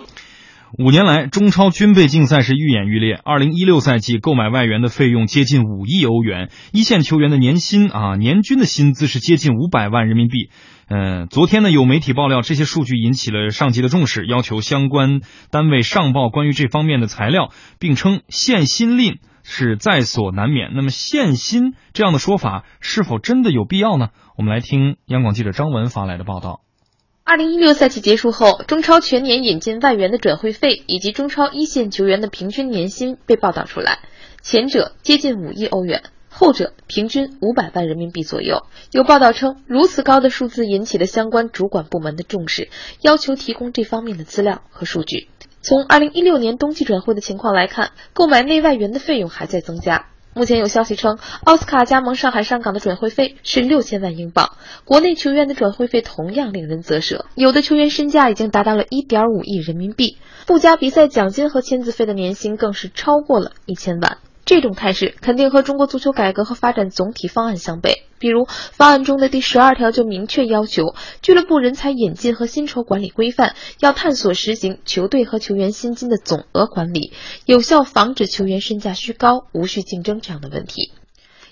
[0.76, 3.20] 五年来，中超军备竞赛是愈演愈烈。
[3.22, 10.50] 二零一六赛季购买外援的费用接近五亿欧元，一线球员的年薪啊，年均的薪资是接近五百万人民币。
[10.88, 15.20] 嗯，昨天呢，有媒体爆料，这些数据引起了上级的重视，要求相关
[15.50, 20.72] 单位上报关于这方面的材料，并称限薪令是在所难免。
[20.74, 24.08] 那么，限薪这样的说法是否真的有必要呢？
[24.36, 26.60] 我们来听央广记者张文发来的报道。
[27.26, 34.00] 二零一六赛季结束后，中超全年引进外援的转会费以及中超一线球员的平均年薪被报道出来，
[34.42, 36.02] 前者接近五亿欧元，
[36.36, 38.64] 后者平均五百万人民币左右。
[38.90, 42.70] 有报道称，如此高的数字引起了相关主管部门的重视，
[43.00, 45.28] 要求提供这方面的资料和数据。
[45.62, 50.06] 从二零一六年冬季转会的情况来看，购买内外援的费用还在增加。
[50.34, 54.56] 目前有消息称，奥斯卡加盟上海上港的转会费是六千万英镑。
[54.84, 64.18] 国内球员的转会费同样令人啧舌，有的球员身价已经达到了一点五亿人民币，不加比赛奖金和签字费的年薪更是超过了一千万。
[64.44, 68.02] 这种态势肯定和中国足球改革和发展总体方案相悖。
[68.18, 77.12] 比如，方案中的第十二条就明确要求，俱乐部人才引进和薪酬管理规范要探索实行球队和球员薪金的总额管理，
[77.44, 80.92] 有效防止球员身价虚高、无序竞争这样的问题。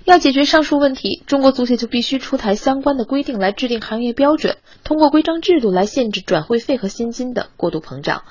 [0.05, 8.23] 要解决上述问题，中国足协就必须出台相关的规定来制定行业标准，通过规章制度来限制转会费和薪金的过度膨胀。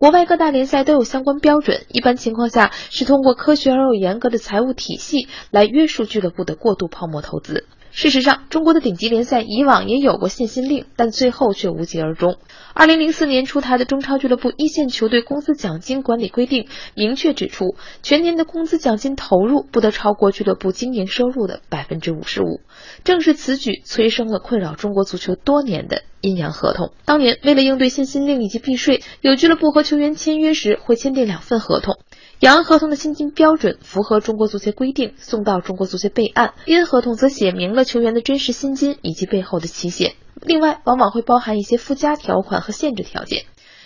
[0.00, 7.66] 国外各大联赛都有相关标准，一般情况下是通过科学而又严格的财务体系来约束俱乐部的过度泡沫投资。
[7.92, 12.36] 事实上，中国的顶级联赛以往也有过限薪令，但最后却无疾而终。
[12.72, 22.60] 二零零四年出台的中超俱乐部一线球队工资奖金管理规定，明确指出，全年的工资奖金投入不得超过俱乐部经营收入的百分之五十五。
[23.02, 26.92] 正是此举催生了困扰中国足球多年的阴阳合同。
[27.04, 31.98] 当年为了应对限薪令以及避税，有俱乐部和球员签约时会签订两份合同。
[32.40, 40.14] 阳合同的薪金标准符合中国足协规定，送到中国足协备案；阴合同则写明了球员的真实薪金以及背后的期限。
[40.40, 43.44] 另外，往往会包含一些附加条款和限制条件。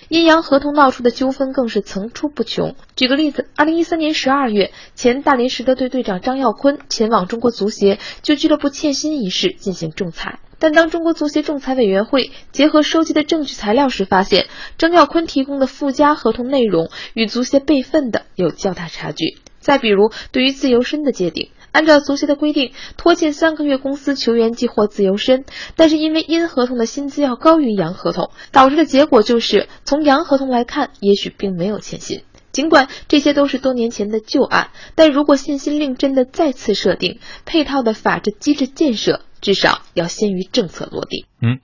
[0.09, 2.77] 阴阳合同闹出的纠纷更是层出不穷。
[2.95, 10.39] 举个例子，二零一三年十二月，前大连实德队队长张耀坤前往中国足协就俱乐部欠薪一事进行仲裁。
[10.65, 14.47] 但当中国足协仲裁委员会结合收集的证据材料时，发现
[14.79, 19.37] 张耀坤提供的附加合同内容与足协备份的有较大差距。
[19.61, 25.45] 再比如，对于自由身的界定，按照足协的规定，拖欠三个月公司球员即获自由身，
[25.77, 32.23] 但是因为阴合同的薪资要高于阳合同，导致的结果就是从阳合同来看，也许并没有欠薪。
[32.53, 39.21] 尽管这些都是多年前的旧案，但如果限薪令真的再次设定，配套的法治机制建设。
[39.45, 41.27] 至少要先于政策落地。
[41.43, 41.61] 嗯，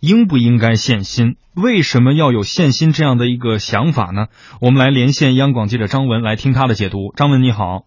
[0.00, 1.36] 应不应该限薪？
[1.54, 4.28] 为什么要有限薪这样的一个想法呢？
[4.62, 7.12] 我们来连线央广记者张文来听他的解读。
[7.16, 7.84] 张文你好，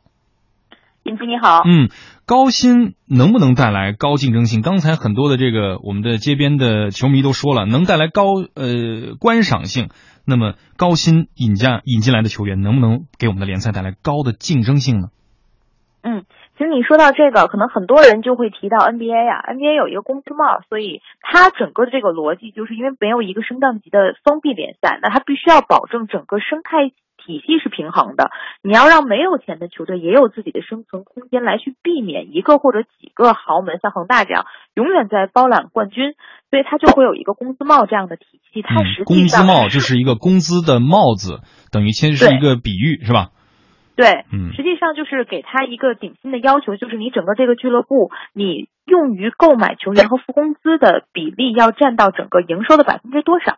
[1.02, 1.64] 尹飞你好。
[1.66, 1.90] 嗯，
[2.28, 4.62] 高薪能不能带来高竞争性？
[4.62, 9.90] 刚才很多的这个我们的街边的球迷都说了，能带来高呃观赏性。
[10.24, 15.08] 那么高薪引进引进来的球员，能不能给我们的联赛带来高的竞争性呢？
[16.04, 16.26] 嗯。
[16.62, 28.30] 其实你说到这个，可能很多人就会提到 NBA 呀，NBA 有一个公司帽，所以它整个的这个逻辑就是因为没有一个升降级的封闭联赛，那它必须要保证整个生态体系是平衡的。
[28.62, 34.45] 你要让没有钱的球队也有自己的生存空间，来去避免一个或者几个豪门像恒大这样
[34.76, 36.13] 永远在包揽冠军，
[36.52, 38.62] 所以它就会有一个工资帽这样的体系。
[38.62, 41.39] 它实际上工资帽就是一个工资的帽子，
[41.71, 43.32] 等于其实是一个比喻，是吧？
[44.02, 53.56] 对，嗯，实际上就是给他一个顶薪的要求，就是你整个这个俱乐部，你用于购买球员和付工资的比例要占到整个营收的百分之多少。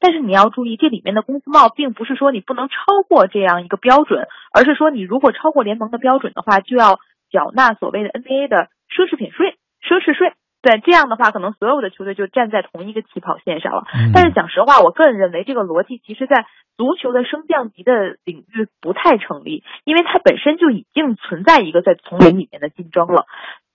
[0.00, 2.74] 但是你要注意，这里面的工资帽并不是说你不能超
[3.06, 6.98] 过这样一个标准，而是说你如果超过联盟的标准的话，就要
[7.30, 10.32] 缴纳所谓的 NBA 的奢侈品税、奢侈税。
[10.62, 13.82] 对，这样的话，可能所有的球队就站在同一个起跑线上了。
[13.92, 16.46] 嗯但是讲实话，我个人认为这个逻辑其实在
[16.76, 23.26] 足球的升降级的领域不太成立，因为它本身就已经存在一个在丛林里面的竞争了。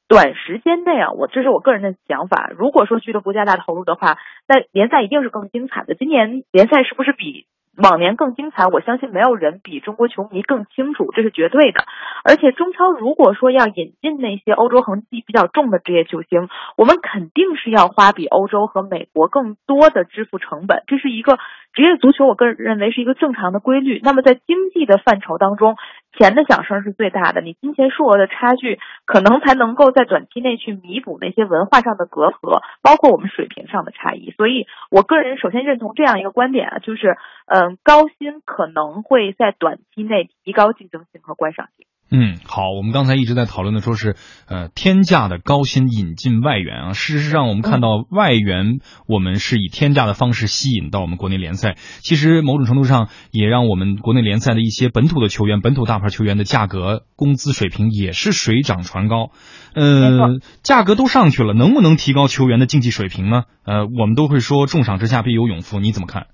[0.07, 2.49] 短时间内啊，我这是我个人的想法。
[2.57, 5.95] 如果说俱乐部加大投入的话，那联赛一定是更精彩的。
[5.95, 7.45] 今年联赛是不是比
[7.77, 8.65] 往年更精彩？
[8.65, 11.85] 我相信没有人比中国球迷更清楚，这是绝对的。
[12.23, 21.37] 而且中超如果说要引进那些欧洲痕迹比较重的职业球星，我们肯定是要花比欧洲和美国更多的支付成本，这是一个
[21.73, 24.01] 职业足球，我个人认为是一个正常的规律。
[24.03, 25.75] 那么在经济的范畴当中，
[26.17, 34.31] 钱的响声是最大的，你金钱数额的差距，可能才能够在短期内去弥补那些文化上的隔阂，包括我们水平上的差异。
[34.31, 41.85] 所以，我个人首先认同这样一个观点啊，就是，嗯，高薪可能会在短期内提高竞争性和观赏性。
[42.09, 44.15] 嗯，好，我们刚才一直在讨论的说是，
[44.47, 46.93] 呃，天价的高薪引进外援啊。
[46.93, 51.75] 事实上，我们看到外援，我们是以天价的方式吸引到我们国内联赛。
[51.99, 59.31] 其实某种程度上，也让我们国内联赛的一些本土的球员、本土大牌球员的价格、工资水平也是水涨船高。
[59.73, 63.43] 呃，价格都上去了，能不能提高球员的竞技水平呢？
[63.65, 66.27] 呃，我们都会说重赏之下必有勇夫，你怎么看？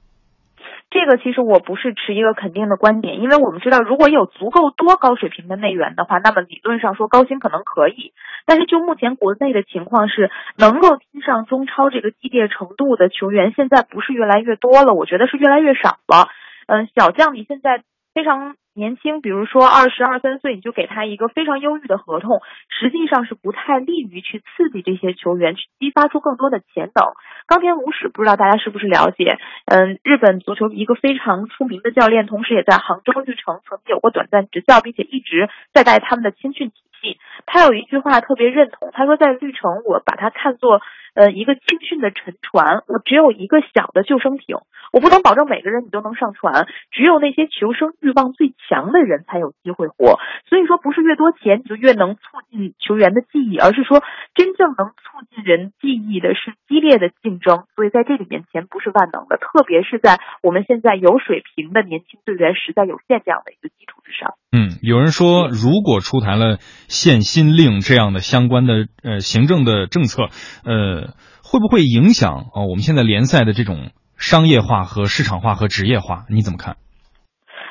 [0.94, 8.14] 这个其实我不是持一个肯定的观点，因为我们知道，如果有足够多高水平的内援的话，那么理论上说高薪可能可以。
[8.46, 16.30] 但是就目前国内的情况是，能够踢上中超这个激烈程度的球员，现在不是越来越多了，我觉得是越来越少了。
[16.68, 17.82] 嗯，小将你现在
[18.14, 27.14] 非常年轻，比如说二十二三岁，你就给他一个非常优裕的合同，实际上是不太利于去刺激这些球员，去激发出更多的潜能。
[27.48, 29.38] 冈田武史不知道大家是不是了解？
[29.66, 37.20] 嗯，日本足球一个非常出名的教练，同时也在杭州绿城曾经有过短暂执教，并且一直在带他们的青训体系。
[37.46, 40.82] 他有一句话特别认同，他说在绿城，我把它看作
[41.16, 44.58] 呃一个青训的沉船，我只有一个小的救生艇，
[44.94, 50.20] 我不能保证每个人你都能上船，只有那些求生欲望最强的人才有机会活。
[50.48, 54.04] 所以说，不是越多钱你就越能促进球员的记忆，而是说
[54.36, 57.66] 真正能促进人记忆的是激烈的竞争。
[57.76, 64.38] 所以在这里面，钱不是万能的，特别是在我们现在有水平的年轻队员实在有限这样的一个基础之上。
[64.54, 70.30] 嗯，有人说，如果出台了限薪令这样的相关的呃行政的政策，
[70.64, 73.90] 呃，会不会影响啊、我们现在联赛的这种
[74.24, 76.24] 商业化和市场化和职业化？
[76.30, 76.78] 你怎么看？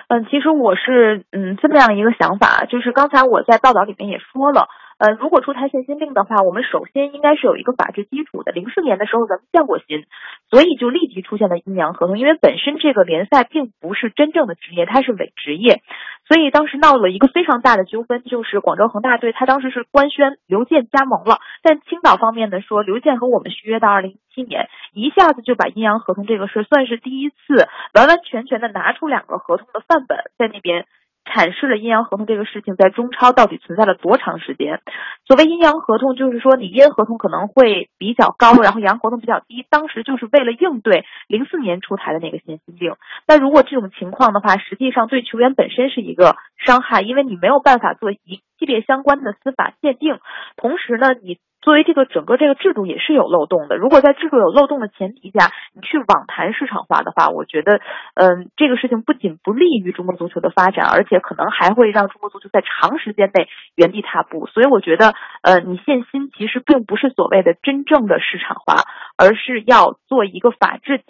[0.09, 4.69] 嗯，其实我是嗯这么样一个想法，就是刚才我在报道里面也说了，
[5.03, 8.53] 呃，如果出台限薪令的话，我们首先应该是有一个法治基础的。
[8.53, 10.07] 零四年的时候咱们降过薪，
[10.49, 15.83] 所以就立即出现了阴阳合同，因为本身这个联赛并不是真正的职业，它是伪职业，
[16.29, 30.87] 所以当时闹了一个非常大的纠纷，就是广州恒大队他当时是官宣刘健加盟了，但青岛方面呢说刘健和我们续约到二零一七年，一下子就把阴阳合同这个事算是第一次完完全全的拿出两个合同的范本在那边。
[31.24, 34.80] 阐释了阴阳合同这个事情在中超到底存在了多长时间。
[35.26, 39.64] 所谓阴阳合同，就是说你阴合同可能会比较高，然后阳合同比较低。
[39.70, 42.96] 当时就是为了应对零四年出台的那个限薪令。
[43.26, 50.18] 那如果这种情况的话，实际上对球员本身是一个伤害，因为你没有办法做一系列相关的司法鉴定。
[50.56, 53.77] 同时呢，你作为这个整个这个制度也是有漏洞的。
[53.77, 57.81] 如果在制度有漏洞的前提下，你去妄谈市场化的话，我觉得，
[58.14, 64.46] 嗯，这个事情不仅不利于中国足球的发展，而且可能还会让中国足球在长时间内原地踏步。
[64.46, 68.83] 所以我觉得，呃，你限薪其实并不是所谓的真正的市场化，
[69.16, 71.05] 而是要做一个法治体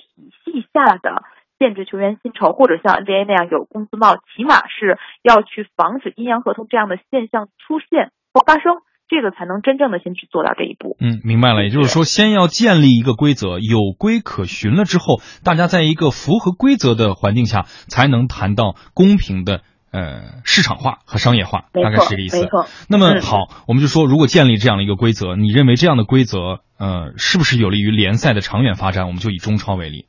[0.44, 1.22] 系下的
[1.58, 8.82] 限制球员薪酬，或者像 NBA 那样有工资帽，起码是要去防止阴阳合同这样的现象出现或发生。
[9.12, 10.96] 这个才能真正的先去做到这一步。
[10.98, 11.62] 嗯，明白了。
[11.64, 19.60] 也就是说，先要建立一个规则，有规可循了之后，大家在一个符合规则的环境下，才能谈到公平的
[19.92, 22.40] 呃市场化和商业化，大概是这个意思。
[22.40, 22.64] 没错。
[22.88, 29.06] 那么好，我们就说，如果建立这样的一个规则，你认为这样的规则呃是不是有利于联赛的长远发展？
[29.06, 30.06] 我们就以中超为例。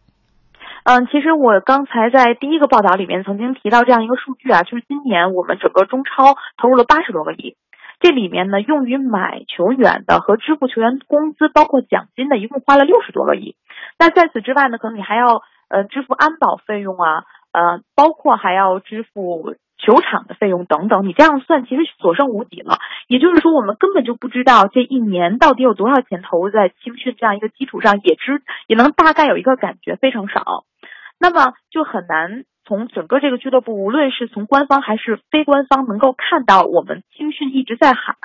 [0.85, 7.55] 嗯，其实我刚才在第一个报道里面曾经提到这样一个数据啊，就是今年我们整个中超投入了八十多个亿。
[8.03, 13.55] 这里面呢，用于买球员的和支付球员工资，包括奖金的，一共花了六十多个亿。
[13.97, 17.23] 那在此之外呢，可能你还要呃支付安保费用啊，
[17.53, 21.07] 呃，包括还要支付球场的费用等等。
[21.07, 22.79] 你这样算，其实所剩无几了。
[23.07, 30.65] 也就是说，我们根本就不知道这一年到底有多少钱投入在青训这样一个基础上，也知也能大概有一个感觉，非常少。
[31.19, 38.15] 那么就很难从整个这个俱乐部，无论是从官方还是非官方，能够看到我们青训一直在喊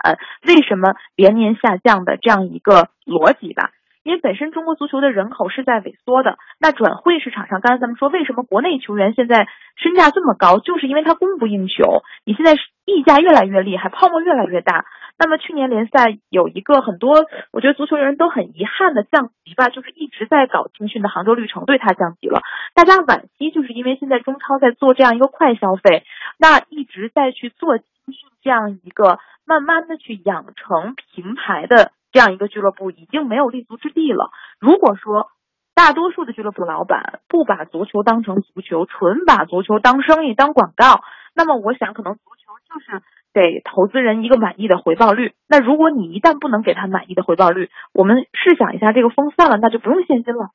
[0.46, 3.70] 为什么连年下降的这样一个逻辑吧。
[4.04, 12.02] 因为本身中国足球的人口是在萎缩的，那转会市场上，刚才咱们说为什么国内球员现在身价这么高，就是因为它供不应求。
[12.24, 12.54] 你现在
[12.86, 14.86] 溢价越来越厉害，泡沫越来越大。
[15.18, 22.40] 那么去年联赛有一个很多，我觉得足球人都很遗憾的降级吧，就是一直在搞青训的杭州绿城队它降级了。
[22.74, 26.04] 大家惋惜，就是因为现在中超在做这样一个快消费，
[26.38, 31.92] 那一直在去做青训这样一个慢慢的去养成平台的。
[32.10, 34.30] 这样一个俱乐部已经没有立足之地了。
[34.58, 35.28] 如果说
[35.74, 41.02] 大多数的俱乐部老板不把足球当成足球，纯把足球当生意、当广告，
[41.34, 43.02] 那么我想可能足球就是
[43.38, 45.32] 给投资人一个满意的回报率。
[45.48, 50.50] 那如果你一旦不能给他满意的回报率，我们试想一下，这个风散了，那就不用现金了，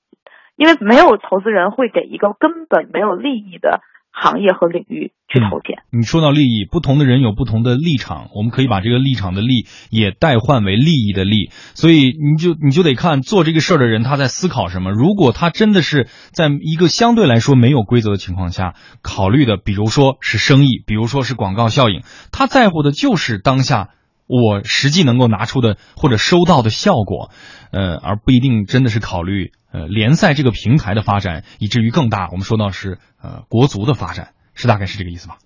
[0.58, 3.80] 因为没有投资人会给一个根本没有利益的。
[4.14, 5.84] 行业和领域去投钱。
[5.92, 11.50] 你说到利益，不同的人有不同的立场，我们可以把这个立场的利也代换为利益的利。
[11.74, 14.92] 所以你就你就得看做这个事儿的人他在思考什么。
[14.92, 23.90] 如果他真的是在一个相对来说没有规则的情况下考虑的，比如说是生意，比如说是广告效应，他在乎的就是当下
[24.28, 27.32] 我实际能够拿出的或者收到的效果，
[27.72, 29.52] 呃，而不一定真的是考虑。
[29.74, 32.30] 呃，联赛这个平台的发展，以至于更大。
[32.30, 35.42] 我们说到是呃国足的发展，是大概是这个意思吧？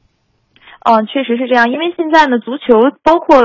[0.83, 1.71] 嗯，确实是这样。
[1.71, 3.39] 因为现在呢，足球包括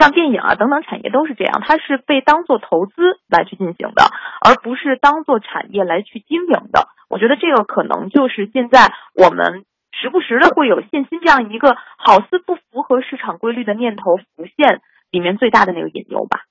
[0.00, 4.08] 像电影啊等等产业都是这样，它是被当做投资来去进行的，
[4.40, 6.88] 而不是当做产业来去经营的。
[7.08, 16.44] 我觉得这个可能就是现在我们时不时的会有信心这样一个好似不符合市场规律的念头浮现里面最大的那个引诱吧。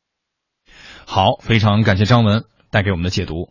[1.06, 2.46] 好，非常感谢张文。
[2.72, 3.50] 带给我们的解读，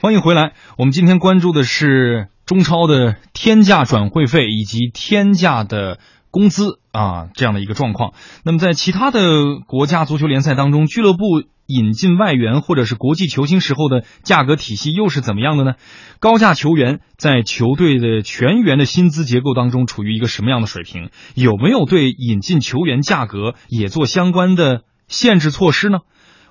[0.00, 0.52] 欢迎回来。
[0.76, 8.14] 我们今天关注的是中超的天价转会费以及天价的工资啊这样的一个状况。
[8.44, 15.74] 那么在其他的国家足球联赛当中，俱乐部引进外援或者是国际球星时候的价格体系又是怎么样的呢？
[16.18, 21.10] 高价球员在球队的全员的薪资结构当中处于一个什么样的水平？
[21.34, 25.98] 有没有对引进球员价格也做相关的限制措施呢？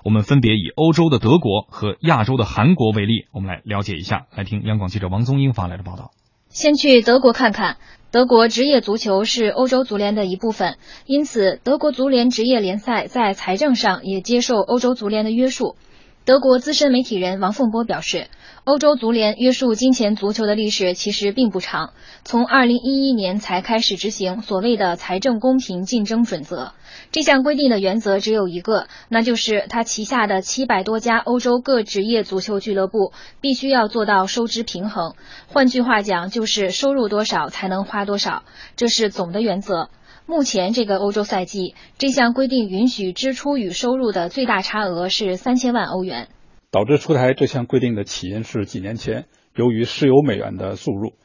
[0.03, 4.25] 我们分别以欧洲的德国和亚洲的韩国为例，我们来了解一下。
[4.35, 6.11] 来听央广记者王宗英发来的报道。
[6.49, 7.77] 先去德国看看，
[8.11, 15.75] 德国职业足球是欧洲足联的一部分，因此德国足联职业联赛在财政上也接受欧洲足联的约束。
[16.23, 18.27] 德国资深媒体人王凤波表示，
[18.63, 21.93] 欧洲足联约束金钱足球的历史其实并不长，
[22.23, 26.73] 从2011年才开始执行所谓的财政公平竞争准则。
[27.11, 35.15] 这项规定的原则只有一个，那就是他旗下的七百多家欧洲各职业足球俱乐部必须要做到收支平衡。
[35.47, 38.43] 换句话讲，就是收入多少才能花多少，
[38.75, 39.89] 这是总的原则。
[40.31, 46.29] 目前这个欧洲赛季，这项规定允许支出与收入的最大差额是三千万欧元。
[46.71, 49.25] 导致出台这项规定的起因是几年前，
[49.57, 51.15] 由于石油美元的注入，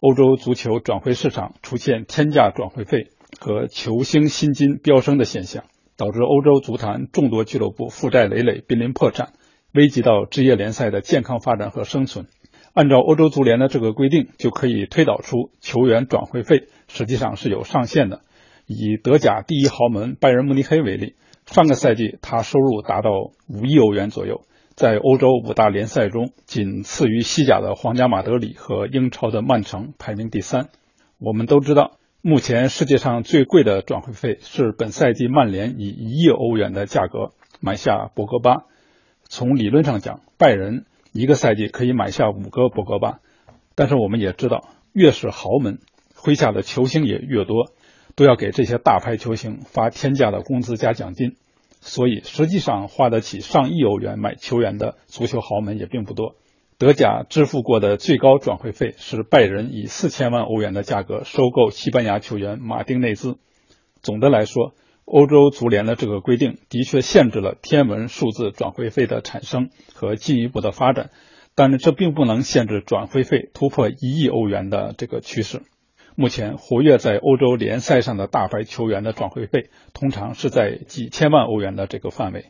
[0.00, 5.62] 欧洲足球转会市场出现天价转会费和球星薪金飙升的现象，
[5.96, 9.34] 导致欧洲足坛众多俱乐部负债累累，濒临破产，
[9.74, 12.26] 危及到职业联赛的健康发展和生存。
[12.74, 18.22] 按照欧洲足联的这个规定，就可以推导出球员转会费实际上是有上限的。
[18.66, 21.14] 以德甲第一豪门拜仁慕尼黑为例，
[21.46, 23.10] 上个赛季他收入达到
[23.48, 24.42] 五亿欧元左右，
[24.74, 30.68] 在欧洲五大联赛中仅次于西甲的皇家马德里和英超的曼城，排名第三。
[31.18, 38.64] 我们都知道，目前世界上最贵的转会费是本赛季曼联以一亿欧元的价格买下博格巴。
[39.28, 43.20] 从理论上讲，拜仁一个赛季可以买下五个博格巴，
[43.76, 45.78] 但是我们也知道，越是豪门，
[46.16, 47.70] 麾下的球星也越多。
[48.16, 51.36] 都要给这些大牌球星发天价的工资加奖金，
[51.80, 56.34] 所以实际上花得起上亿欧元买球员的足球豪门也并不多。
[56.78, 63.36] 德甲支付过的最高转会费是拜仁以四千万欧元的价格收购西班牙球员马丁内兹。
[64.02, 71.10] 总的来说，欧洲足联的这个规定的确限制了天文数字转会费的产生和进一步的发展，
[71.54, 75.62] 但是这并不能限制转会费突破一亿欧元的这个趋势。
[76.18, 82.46] 目前活跃在欧洲联赛上的大牌球员的转会费，通常是在几千万欧元的这个范围。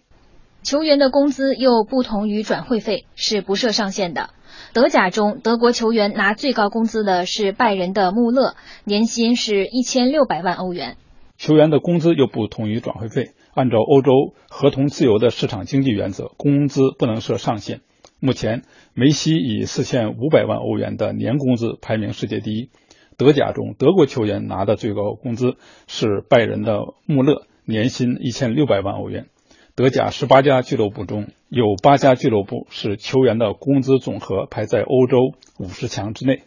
[0.63, 4.31] 球员的工资又不同于转会费，是不设上限的。
[4.73, 8.55] 德甲中，德国球员拿最高工资的是拜仁的穆勒，
[8.85, 10.97] 年薪是一千六百万欧元。
[11.37, 14.13] 球员的工资又不同于转会费，按照欧洲
[14.49, 17.81] 合同自由的市场经济原则，工资不能设上限。
[18.21, 18.63] 目前，
[18.95, 22.71] 梅西以四千五百万欧元的年工资排名世界第一。
[23.17, 25.57] 德甲中，德国球员拿的最高工资
[25.87, 29.29] 是拜仁的穆勒，年薪一千六百万欧元。
[29.75, 36.43] 德甲十八家俱乐部中有八家俱乐部是球员的工资总和排在欧洲五十强之内。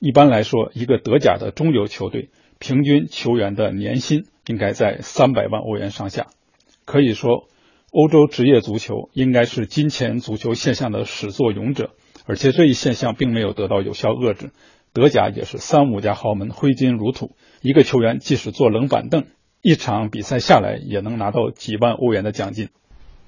[0.00, 6.26] 一般来说，一个德甲的中游球队平均球员的年薪应该在三百万欧元上下。
[6.84, 7.48] 可以说，
[7.92, 11.90] 欧洲职业足球应该是金钱足球现象的始作俑者，
[12.26, 14.50] 而且这一现象并没有得到有效遏制。
[14.98, 19.26] 德甲也是三五家豪门挥金如土，一个球员即使坐冷板凳，
[19.62, 22.70] 一场比赛下来也能拿到几万欧元的奖金。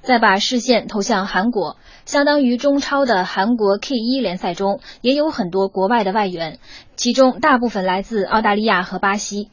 [0.01, 6.59] 再把视线投向韩国，相当于中超的韩国 K 一联赛中也有很多国外的外援，
[6.97, 9.49] 其中大部分来自澳大利亚和巴西。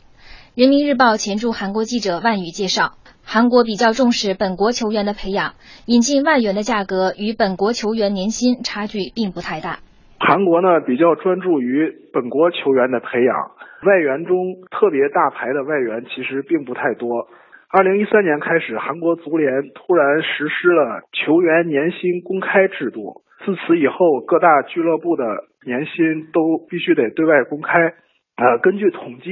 [0.55, 2.93] 人民日报前驻韩国记者万宇介绍，
[3.24, 5.53] 韩国比较重视本国球员的培养，
[5.86, 9.82] 引进外援的价格与本国球员年薪差距并不太大。
[10.20, 13.51] 韩国呢比较专注于本国球员的培养，
[13.86, 14.38] 外援中
[14.72, 17.28] 特别大牌的外援其实并不太多。
[17.70, 23.22] 二零一三年开始，韩国足联突然实施了球员年薪公开制度。
[23.45, 25.24] 自此以后，各大俱乐部的
[25.65, 27.93] 年薪都必须得对外公开。
[28.38, 29.30] 呃，根据统计，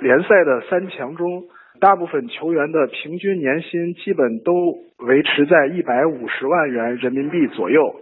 [0.00, 1.44] 联赛的三强中，
[1.80, 4.52] 大部分球员的平均年薪基本都
[4.98, 7.96] 维持在一百五十万元人民币左右。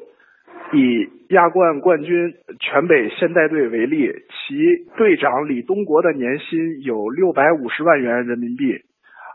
[0.72, 4.54] 以亚冠冠军全北现代队为例，其
[4.98, 8.64] 队长李东国的年薪有六百五十万元人民币。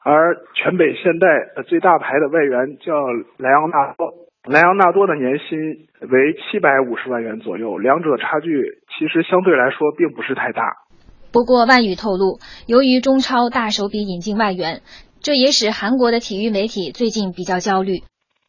[0.03, 1.27] 而全北现代
[1.65, 2.93] 最大牌的外援叫
[3.37, 4.13] 莱昂纳多，
[4.45, 5.59] 莱昂纳多的年薪
[6.07, 10.77] 为七百五十万元左右，两者差距其实相对来说并不是太大。
[11.33, 14.81] 不过万宇透露，由于中超大手笔引进外援，
[15.19, 17.99] 这也使韩国的体育媒体最近比较焦虑。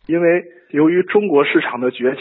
[0.07, 2.21] 因为由于中国市场的崛起，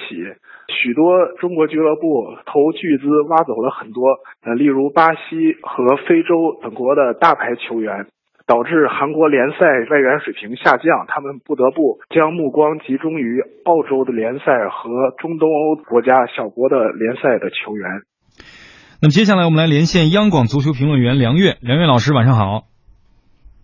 [0.70, 8.08] 许多中国俱乐部投巨资挖走了很多，呃，例如巴西和非洲等国的大牌球员。
[8.48, 17.90] 导致韩国联赛外援水平下降，他们不得不将目光集中于澳洲的联赛和中东欧国家小国的联赛的球员。
[19.02, 22.77] 那么接下来我们来连线央广足球评论员梁月，梁月老师晚上好。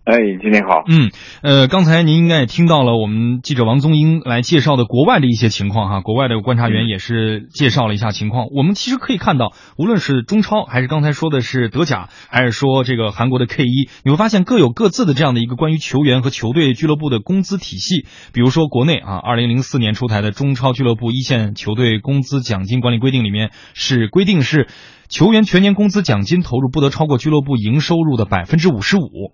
[0.04, 0.82] 哎，今天好。
[0.86, 8.48] 嗯，呃，刚才您应该也听到了我们记者王宗英来介绍的国外的一些情况哈，国外的观察员也是介绍了一下情况。
[8.54, 18.04] 我们其实可以看到，无论是中超，还是刚才说的是德甲，还是说这个韩国的 K 一，你会发现各有各自的这样的一个关于球员和球队俱乐部的工资体系。
[18.34, 24.68] 比如说国内啊，二零零四年出台的中超俱乐部一线球队工资奖金管理规定里面是规定是，
[25.08, 29.32] 球员全年工资奖金投入不得超过俱乐部营收入的百分之五十五。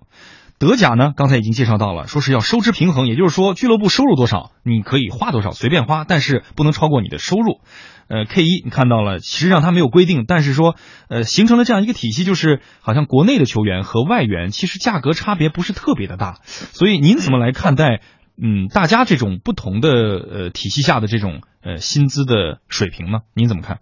[0.61, 7.61] 德甲呢，刚才已经介绍到了，说是要收支平衡，也就是说俱乐部收入多少，你可以花多少，随便花，但是不能超过你的收入。
[8.09, 10.75] 呃，K 一你看到了，实际上它没有规定，但是说，
[11.09, 16.35] 呃，形成了这样一个体系，就是好像国内的球员和外援其实价格差别不是特别的大。
[16.43, 18.03] 所以您怎么来看待，
[18.37, 23.21] 嗯，大家这种不同的呃体系下的这种呃薪资的水平呢？
[23.35, 23.79] 您怎么看？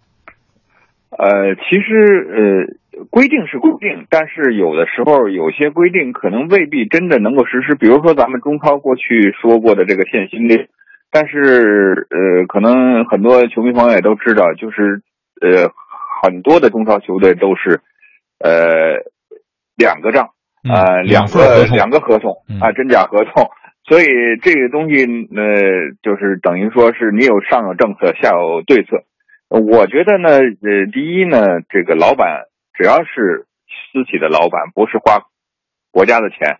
[1.11, 2.79] 呃，其实呃。
[3.09, 7.75] 规定是规定，但是有的时候有些规定可能未必真的能够实施。
[7.75, 10.67] 比如说咱们中超过去说过的这个限薪令，
[11.11, 15.01] 但是呃，可能很多球迷朋友也都知道，就是
[15.41, 15.71] 呃，
[16.21, 17.81] 很多的中超球队都是
[18.39, 19.01] 呃
[19.77, 20.31] 两个账
[20.69, 23.49] 啊，两个两个合同啊，真假合同。
[23.87, 24.05] 所以
[24.41, 29.03] 这个东西呃，就是等于说是你有上有政策，下有对策。
[29.49, 32.45] 我觉得呢，呃，第一呢，这个老板。
[32.79, 33.43] 只要是
[33.91, 35.27] 私企的老板，不是花
[35.91, 36.55] 国家的钱，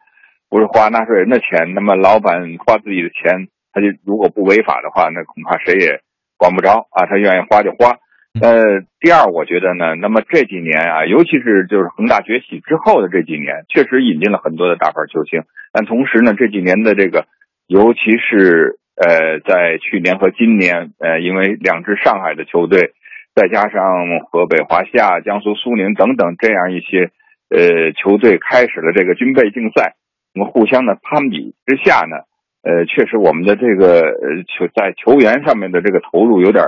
[0.50, 6.02] 不是花纳税人的钱，那么老板花自己的钱，他就如果不违法的话，那恐怕谁也
[6.36, 7.06] 管不着啊。
[7.06, 8.00] 他愿意花就花。
[8.42, 15.44] 呃，第二，我觉得呢，那么这几年啊，尤其是就是恒大崛起之后的这几年，确实引进了很多的大牌球星。
[15.72, 17.28] 但同时呢，这几年的这个，
[17.66, 22.92] 尤其是呃，在去年和今年，呃，因为两支上海的球队。
[23.36, 27.12] 再加上河北华夏、江苏苏宁等等这样一些
[27.50, 29.96] 呃球队开始了这个军备竞赛，
[30.34, 32.18] 那么互相的攀比之下呢，
[32.64, 36.64] 呃，确实我们的这个呃球在球员上面的这个投入有点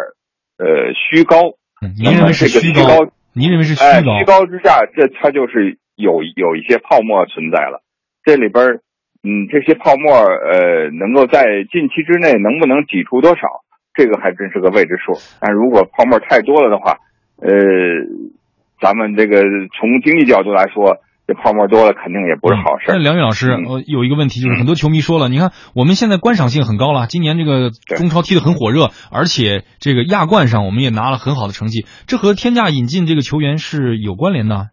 [0.58, 1.56] 呃虚高。
[1.98, 3.12] 您认为是虚高？
[3.34, 4.20] 您认为是虚高？
[4.20, 7.82] 虚高之下，这它就是有有一些泡沫存在了。
[8.24, 8.80] 这里边
[9.24, 13.61] 嗯，这些泡沫呃，能够在近期之内能不能挤出多少？
[13.94, 17.00] 这个还真是个未知数，但如果泡沫太多了的话，
[17.38, 17.52] 呃，
[18.82, 19.42] 咱们这个
[19.78, 22.86] 从经济角度来说，这泡沫多了肯定也不是好事。
[22.88, 34.70] 那梁宇老师，呃，有一个问题就是很多球迷说了，你看我们现在观赏性很高了，今年这个中超踢得很火热，而且这个亚冠上我们也拿了很好的成绩，这和天价引进这个球员是有关联的。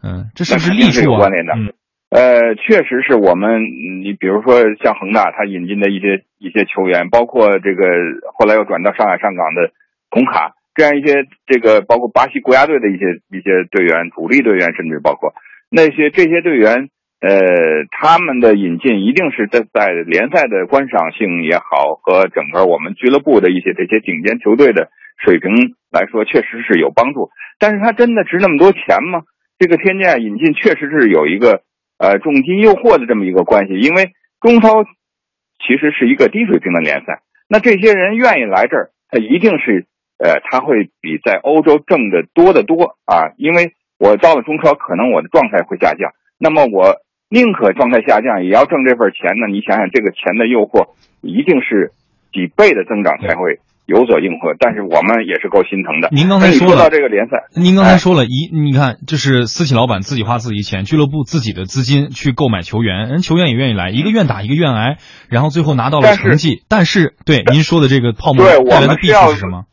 [0.00, 1.02] 嗯，这是不是利处啊？
[1.02, 1.54] 有关联的。
[1.56, 1.72] 嗯，
[2.10, 3.60] 呃，确实是我们，
[4.02, 7.84] 你比如说像恒大，他引进的一些一些球员，包括这个
[8.32, 9.72] 后来又转到上海上港的
[10.08, 15.34] 孔卡，这样一些这个包括巴西国家队的一些一些队员，主力队员，甚至包括
[15.70, 16.88] 那些这些队员，
[17.20, 24.88] 呃，他们的引进一定是在在联赛的观赏性也好，和整个我们俱乐部的一些这些顶尖球队的
[25.22, 25.52] 水平
[25.92, 27.28] 来说，确实是有帮助。
[27.58, 29.24] 但是他真的值那么多钱吗？
[29.58, 31.60] 这个天价引进确实是有一个
[31.98, 39.86] 呃重金诱惑的这么一个关系，因为中超其实是一个低水平的联赛，那这些人愿意来这儿，他一定是
[40.18, 46.96] 呃他会比在欧洲挣的多得多啊，因为我到了中超，可能我的状态会下降，那么我
[47.28, 49.46] 宁可状态下降，也要挣这份钱呢。
[49.48, 51.92] 你想想，这个钱的诱惑一定是
[52.32, 53.58] 几倍的增长才会。
[53.88, 56.10] 有所应和，但是我们也是够心疼的。
[56.12, 64.98] 您刚才说到这个联赛，您刚才说了一，你看，就是私企老板自己花自己钱，俱乐部自己的资金去购买球员，人球员也愿意来，一个愿打一个愿挨，
[65.30, 66.60] 然后最后拿到了成绩。
[66.68, 69.64] 但是，对您说的这个泡沫带来的弊处是什么？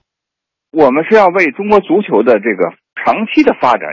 [0.72, 2.72] 我们是要为中国足球的这个
[3.04, 3.84] 长期的发展，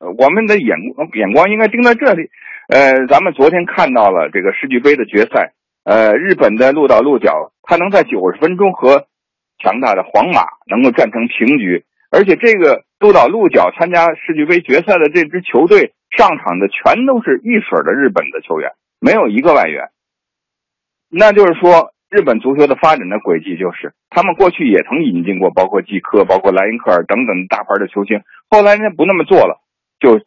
[0.00, 0.72] 呃，我们的眼
[1.12, 2.30] 眼光应该盯在这里。
[2.72, 5.52] 呃，咱们昨天看到了这个世俱杯的决赛，
[5.84, 9.04] 呃，日本的鹿岛鹿角，他能在九十分钟和
[9.58, 19.88] 强大的皇马能够战成平局，而且这个鹿岛鹿角参加世俱杯决赛的这支球队上场的全都是一水的日本的球员，没有一个外援。
[21.08, 29.60] 那就是说，日本足球的发展的轨迹就是，他们过去也曾引进过，包括季科、包括莱因克尔等等大牌的球星，后来人家不那么做了，
[30.00, 30.20] 就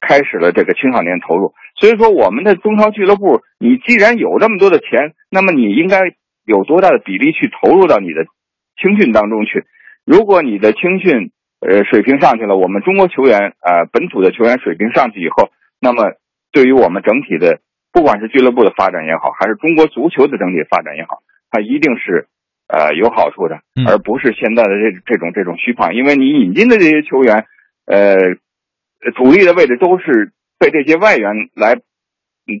[0.00, 1.54] 开始了这个青少年投入。
[1.74, 6.00] 所以说，我们的中超俱乐部，你既然有这么多的钱，那么你应该
[6.44, 8.26] 有多大的比例去投入到你的。
[8.76, 9.64] 青训当中去，
[10.04, 15.50] 如果你的青训呃水平上去了，我们中国球员啊本土的球员水平上去以后，
[15.80, 16.14] 那么
[16.52, 17.60] 对于我们整体的
[17.92, 21.18] 不管是俱乐部的发展也好，还是中国足球的整体发展也好，
[21.50, 22.28] 它一定是
[22.68, 25.94] 呃有好处的，而不是现在的这这种这种虚胖。
[25.94, 27.46] 因为你引进的这些球员，
[27.86, 28.16] 呃，
[29.14, 31.80] 主力的位置都是被这些外援来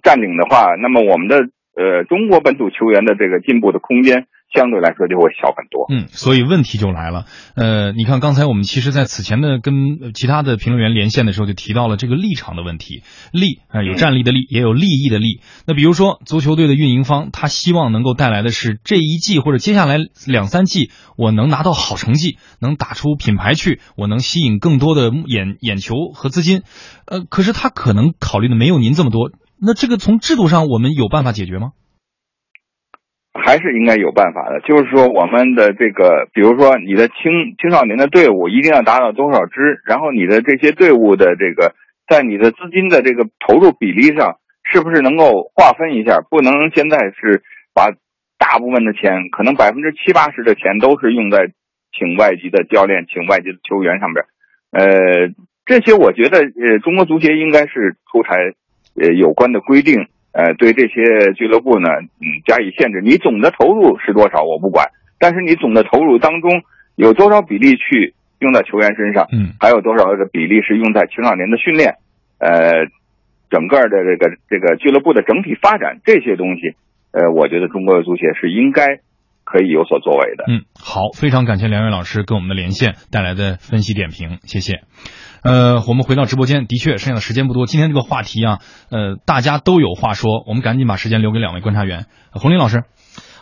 [0.02, 4.26] 占领的话，那么我们的呃中国本土球员的这个进步的空间。
[4.52, 5.86] 相对来说就会小很多。
[5.90, 7.24] 嗯，所以问题就来了。
[7.54, 13.02] 呃，你看刚才我们其实，在此前的跟其他的评论员连线的时候，就提到了这个立场的问题。
[13.32, 15.40] 利啊，有战力的利，也有利益的利。
[15.66, 26.62] 那比如说，足球队的运营方，他希望能够带来的是这一季或者接下来两三季，我能拿到好成绩，能打出品牌去，我能吸引更多的眼眼球和资金。
[27.06, 29.30] 呃，可是他可能考虑的没有您这么多。
[29.60, 31.70] 那这个从制度上，我们有办法解决吗？
[33.32, 41.74] 还是应该有办法的，就是说我们的这个，比如说你的青青少年的队伍一定要达到多少支，然后你的这些队伍的这个，
[42.08, 46.20] 在你的资金的这个投入比例上，是不是能够划分一下？
[46.28, 47.92] 不能现在是把
[48.36, 51.52] 大部分的钱，可能百分之七八十的钱都是用在
[51.96, 54.26] 请外籍的教练、请外籍的球员上边。
[54.72, 55.30] 呃，
[55.66, 58.54] 这些我觉得，呃，中国足协应该是出台
[59.00, 60.08] 呃有关的规定。
[60.32, 61.88] 呃，对这些俱乐部呢，
[62.20, 63.00] 嗯，加以限制。
[63.02, 66.62] 你总的投入是多少，我不管，但是你总的投入当中
[66.94, 71.96] 有多少比例去用在球员身上，嗯，还有多少的比例是用在青少年的训练，
[72.38, 72.86] 呃，
[73.50, 76.76] 整个的这个这个俱乐部的整体发展这些东西，
[77.12, 79.00] 呃，我觉得中国的足协是应该
[79.42, 80.44] 可以有所作为的。
[80.46, 84.82] 嗯，好，非常感谢梁伟老师跟我们的连线带来的分析点评，谢谢。
[85.42, 87.66] 呃，我们回到直播间，的确，剩下的时间不多。
[87.66, 88.58] 今天这个话题啊，
[88.90, 92.84] 呃，大家都有话说，我们赶紧把时间留给两位观察员，洪林老师。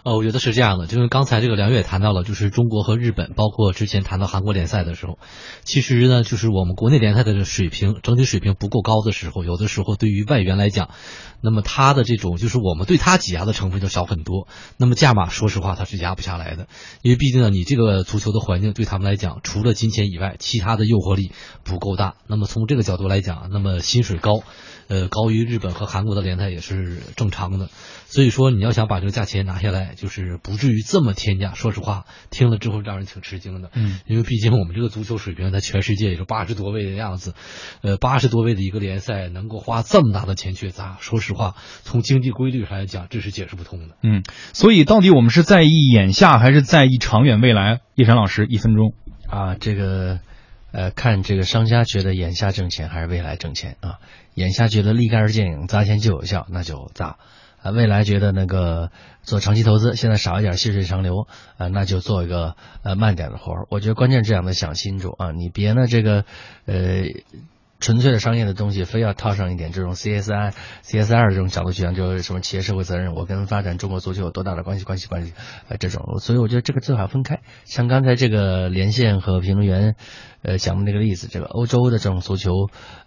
[0.08, 5.18] 呃，我觉得是这样的，就是刚才这个梁月也谈到了，就是中国和日本，包括之前谈到韩国联赛的时候，
[5.64, 10.88] 其实呢，就是我们国内联赛的水平整体水平不够高的时候，有的时候对于外援来讲，
[11.42, 14.48] 那么他的这种就是我们对他挤压的成分就少很多。
[14.78, 16.68] 那么价码，说实话他是压不下来的，
[17.02, 21.32] 因为毕竟呢，你这个足球的环境对他们来讲，除了金钱以外，其他的诱惑力
[21.64, 22.14] 不够大。
[22.26, 24.40] 那么从这个角度来讲，那么薪水高，
[24.88, 27.68] 呃，高于日本和韩国的联赛也是正常的。
[28.10, 31.52] 所以说，你要想把这个价钱拿下来，就是不至于这么天价。
[31.52, 33.70] 说实话，听了之后让人挺吃惊的。
[33.74, 37.34] 嗯，因为毕竟我们这个足球水平在全世界也就八十多位的样子，
[37.82, 43.96] 呃，八十多位的一个联赛能够花这么大的钱去砸，说实话，从经济规律上来讲，这是解释不通的。
[44.02, 44.22] 嗯，
[44.54, 47.80] 所以到底我们是在意眼下还是在意长远未来？
[47.94, 48.94] 叶晨老师，一分钟。
[49.28, 50.20] 啊，这个。
[50.70, 54.00] 呃，看这个商家觉得眼下挣钱还是未来挣钱啊？
[54.34, 57.16] 眼下觉得立竿见影、砸钱就有效，那就砸。
[57.62, 58.90] 啊，未来觉得那个
[59.22, 63.66] 做长期投资，现在少一点细水长流，啊，那就做一个呃慢点的活儿。
[63.70, 66.24] 我觉得关键这样的想清楚啊，你别呢这个
[66.66, 67.04] 呃。
[67.80, 70.52] 纯粹的商业的东西，非要套上一点这种 CSI、
[70.82, 74.84] CSR 这种角度去讲，就是什么企业社会责任，我跟发展中国足球有多大的关系？
[74.84, 75.32] 关系关系，
[75.68, 77.40] 呃，这种，所以我觉得这个最好分开。
[77.64, 79.94] 像刚才这个连线和评论员，
[80.42, 82.50] 呃，讲的那个例子，这个欧洲的这种足球，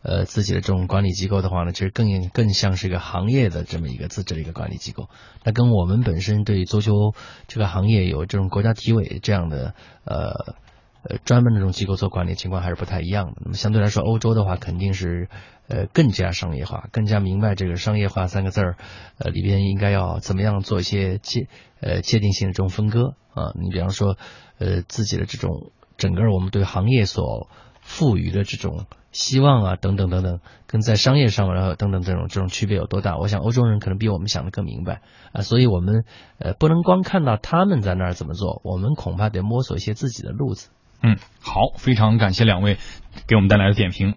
[0.04, 5.10] 呃，自己的这种管理机构的话呢，其实更更像是一个行业的这么一个自治的一个管理机构。
[5.44, 7.14] 那跟我们本身对足球
[7.48, 9.74] 这个行业有这种国家体委这样的，
[10.06, 10.56] 呃。
[11.04, 13.42] 呃，专门的这种机构做管理情况还是不太一样的。
[13.44, 15.30] 那么相对来说，欧洲的话肯定是
[15.68, 18.78] 呃更加商业化，更加明白这个商业化三个字儿，
[19.18, 21.48] 呃里边应该要怎么样做一些界
[21.80, 23.52] 呃界定性的这种分割啊。
[23.60, 24.18] 你比方说
[24.60, 27.50] 呃自己的这种整个我们对行业所
[27.82, 33.18] 赋予的这种希望啊等等等等，跟在商业上然后等等这种这种区别有多大？
[33.18, 35.02] 我想欧洲人可能比我们想的更明白
[35.34, 36.06] 啊，所以我们
[36.38, 40.70] 呃不能光看到他们在那儿怎么做，我们恐怕得摸索一些自己的路子。
[41.04, 42.78] 嗯，好，非常感谢两位
[43.28, 44.10] 给我们带来的点评。